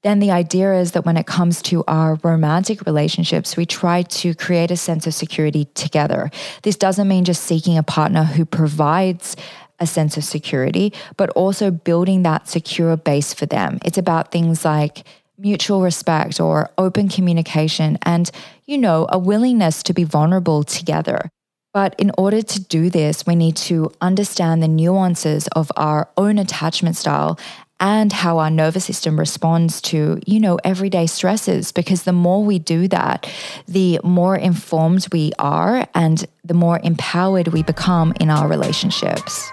Then 0.02 0.20
the 0.20 0.30
idea 0.30 0.74
is 0.74 0.92
that 0.92 1.06
when 1.06 1.16
it 1.16 1.26
comes 1.26 1.60
to 1.62 1.82
our 1.88 2.16
romantic 2.22 2.86
relationships, 2.86 3.56
we 3.56 3.64
try 3.64 4.02
to 4.02 4.34
create 4.34 4.70
a 4.70 4.76
sense 4.76 5.06
of 5.06 5.14
security 5.14 5.64
together. 5.74 6.30
This 6.62 6.76
doesn't 6.76 7.08
mean 7.08 7.24
just 7.24 7.42
seeking 7.44 7.78
a 7.78 7.82
partner 7.82 8.22
who 8.22 8.44
provides 8.44 9.34
a 9.80 9.86
sense 9.86 10.16
of 10.16 10.24
security, 10.24 10.92
but 11.16 11.30
also 11.30 11.70
building 11.70 12.22
that 12.22 12.48
secure 12.48 12.96
base 12.96 13.32
for 13.32 13.46
them. 13.46 13.78
It's 13.84 13.98
about 13.98 14.32
things 14.32 14.64
like 14.64 15.04
mutual 15.38 15.82
respect 15.82 16.40
or 16.40 16.70
open 16.78 17.08
communication 17.08 17.98
and, 18.02 18.30
you 18.66 18.76
know, 18.76 19.06
a 19.10 19.18
willingness 19.18 19.82
to 19.84 19.92
be 19.92 20.04
vulnerable 20.04 20.64
together. 20.64 21.30
But 21.72 21.94
in 21.98 22.10
order 22.18 22.42
to 22.42 22.60
do 22.60 22.90
this, 22.90 23.26
we 23.26 23.36
need 23.36 23.56
to 23.68 23.92
understand 24.00 24.62
the 24.62 24.68
nuances 24.68 25.46
of 25.48 25.70
our 25.76 26.08
own 26.16 26.38
attachment 26.38 26.96
style 26.96 27.38
and 27.80 28.12
how 28.12 28.38
our 28.38 28.50
nervous 28.50 28.84
system 28.84 29.18
responds 29.18 29.80
to, 29.80 30.20
you 30.26 30.40
know, 30.40 30.58
everyday 30.64 31.06
stresses. 31.06 31.70
Because 31.70 32.02
the 32.02 32.12
more 32.12 32.42
we 32.42 32.58
do 32.58 32.88
that, 32.88 33.30
the 33.68 34.00
more 34.02 34.36
informed 34.36 35.06
we 35.12 35.30
are 35.38 35.86
and 35.94 36.26
the 36.42 36.54
more 36.54 36.80
empowered 36.82 37.48
we 37.48 37.62
become 37.62 38.12
in 38.18 38.30
our 38.30 38.48
relationships. 38.48 39.48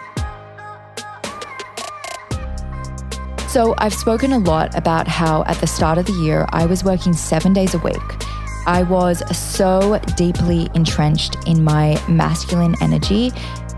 So, 3.56 3.74
I've 3.78 3.94
spoken 3.94 4.34
a 4.34 4.38
lot 4.38 4.78
about 4.78 5.08
how 5.08 5.46
at 5.46 5.56
the 5.62 5.66
start 5.66 5.98
of 5.98 6.06
the 6.06 6.12
year, 6.12 6.46
I 6.50 6.66
was 6.66 6.84
working 6.84 7.14
seven 7.14 7.54
days 7.54 7.74
a 7.74 7.78
week. 7.78 7.96
I 8.68 8.84
was 8.84 9.24
so 9.34 9.98
deeply 10.18 10.70
entrenched 10.74 11.38
in 11.48 11.64
my 11.64 11.98
masculine 12.10 12.76
energy, 12.82 13.32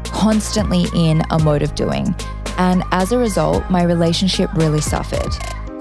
constantly 0.06 0.86
in 0.96 1.22
a 1.30 1.38
mode 1.38 1.62
of 1.62 1.76
doing. 1.76 2.16
And 2.58 2.84
as 2.92 3.12
a 3.12 3.20
result, 3.20 3.70
my 3.70 3.84
relationship 3.84 4.52
really 4.56 4.82
suffered. 4.82 5.32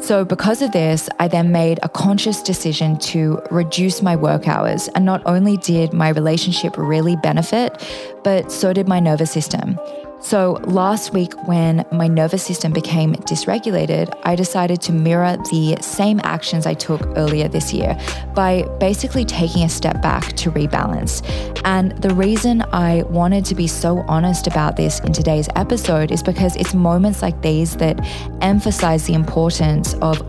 So, 0.03 0.27
because 0.27 0.61
of 0.61 0.73
this, 0.73 1.09
I 1.19 1.27
then 1.27 1.51
made 1.51 1.79
a 1.83 1.89
conscious 1.89 2.43
decision 2.43 2.99
to 2.99 3.41
reduce 3.51 4.03
my 4.03 4.15
work 4.15 4.47
hours. 4.47 4.89
And 4.89 5.07
not 5.07 5.23
only 5.25 5.57
did 5.57 5.95
my 5.95 6.11
relationship 6.11 6.77
really 6.77 7.17
benefit, 7.17 7.83
but 8.23 8.53
so 8.53 8.75
did 8.75 8.89
my 8.89 9.01
nervous 9.01 9.31
system. 9.31 9.79
So, 10.21 10.53
last 10.65 11.13
week, 11.13 11.35
when 11.47 11.85
my 11.93 12.09
nervous 12.09 12.43
system 12.43 12.73
became 12.73 13.15
dysregulated, 13.15 14.19
I 14.25 14.35
decided 14.35 14.81
to 14.83 14.93
mirror 14.93 15.37
the 15.51 15.77
same 15.83 16.21
actions 16.25 16.67
I 16.67 16.75
took 16.75 17.07
earlier 17.17 17.49
this 17.49 17.73
year 17.73 17.97
by 18.35 18.63
basically 18.81 19.25
taking 19.27 19.63
a 19.63 19.69
step 19.69 20.01
back 20.01 20.33
to 20.37 20.51
rebalance. 20.51 21.23
And 21.65 21.93
the 22.03 22.15
reason 22.15 22.63
I 22.73 23.03
wanted 23.03 23.45
to 23.47 23.55
be 23.55 23.67
so 23.67 23.99
honest 24.09 24.47
about 24.47 24.77
this 24.77 25.01
in 25.01 25.13
today's 25.13 25.49
episode 25.55 26.11
is 26.11 26.23
because 26.23 26.57
it's 26.57 26.75
moments 26.75 27.21
like 27.21 27.41
these 27.43 27.77
that 27.77 28.01
emphasize 28.41 29.07
the 29.07 29.15
importance 29.15 29.95
of 30.01 30.23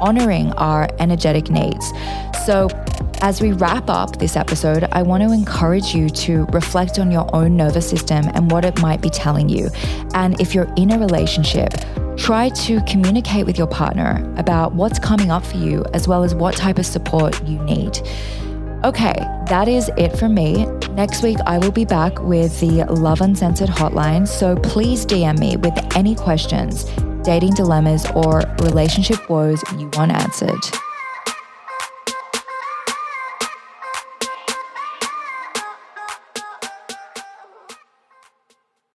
honoring 0.00 0.52
our 0.52 0.88
energetic 0.98 1.50
needs. 1.50 1.92
So, 2.46 2.68
as 3.22 3.40
we 3.40 3.52
wrap 3.52 3.88
up 3.88 4.18
this 4.18 4.36
episode, 4.36 4.82
I 4.90 5.02
want 5.02 5.22
to 5.22 5.32
encourage 5.32 5.94
you 5.94 6.10
to 6.10 6.44
reflect 6.46 6.98
on 6.98 7.12
your 7.12 7.32
own 7.34 7.56
nervous 7.56 7.88
system 7.88 8.28
and 8.34 8.50
what 8.50 8.64
it 8.64 8.82
might 8.82 9.00
be 9.00 9.10
telling 9.10 9.48
you. 9.48 9.70
And 10.14 10.38
if 10.40 10.54
you're 10.54 10.70
in 10.76 10.90
a 10.90 10.98
relationship, 10.98 11.72
try 12.16 12.48
to 12.48 12.80
communicate 12.82 13.46
with 13.46 13.56
your 13.56 13.68
partner 13.68 14.28
about 14.36 14.74
what's 14.74 14.98
coming 14.98 15.30
up 15.30 15.46
for 15.46 15.56
you, 15.56 15.84
as 15.94 16.08
well 16.08 16.24
as 16.24 16.34
what 16.34 16.56
type 16.56 16.80
of 16.80 16.84
support 16.84 17.40
you 17.46 17.62
need. 17.62 17.96
Okay, 18.84 19.14
that 19.46 19.68
is 19.68 19.88
it 19.96 20.16
from 20.16 20.34
me. 20.34 20.66
Next 20.90 21.22
week, 21.22 21.38
I 21.46 21.58
will 21.58 21.70
be 21.70 21.84
back 21.84 22.20
with 22.20 22.58
the 22.58 22.84
Love 22.86 23.20
Uncensored 23.20 23.68
hotline. 23.68 24.26
So 24.26 24.56
please 24.56 25.06
DM 25.06 25.38
me 25.38 25.56
with 25.56 25.96
any 25.96 26.16
questions, 26.16 26.86
dating 27.22 27.54
dilemmas, 27.54 28.04
or 28.16 28.42
relationship 28.58 29.30
woes 29.30 29.62
you 29.78 29.88
want 29.94 30.10
answered. 30.10 30.91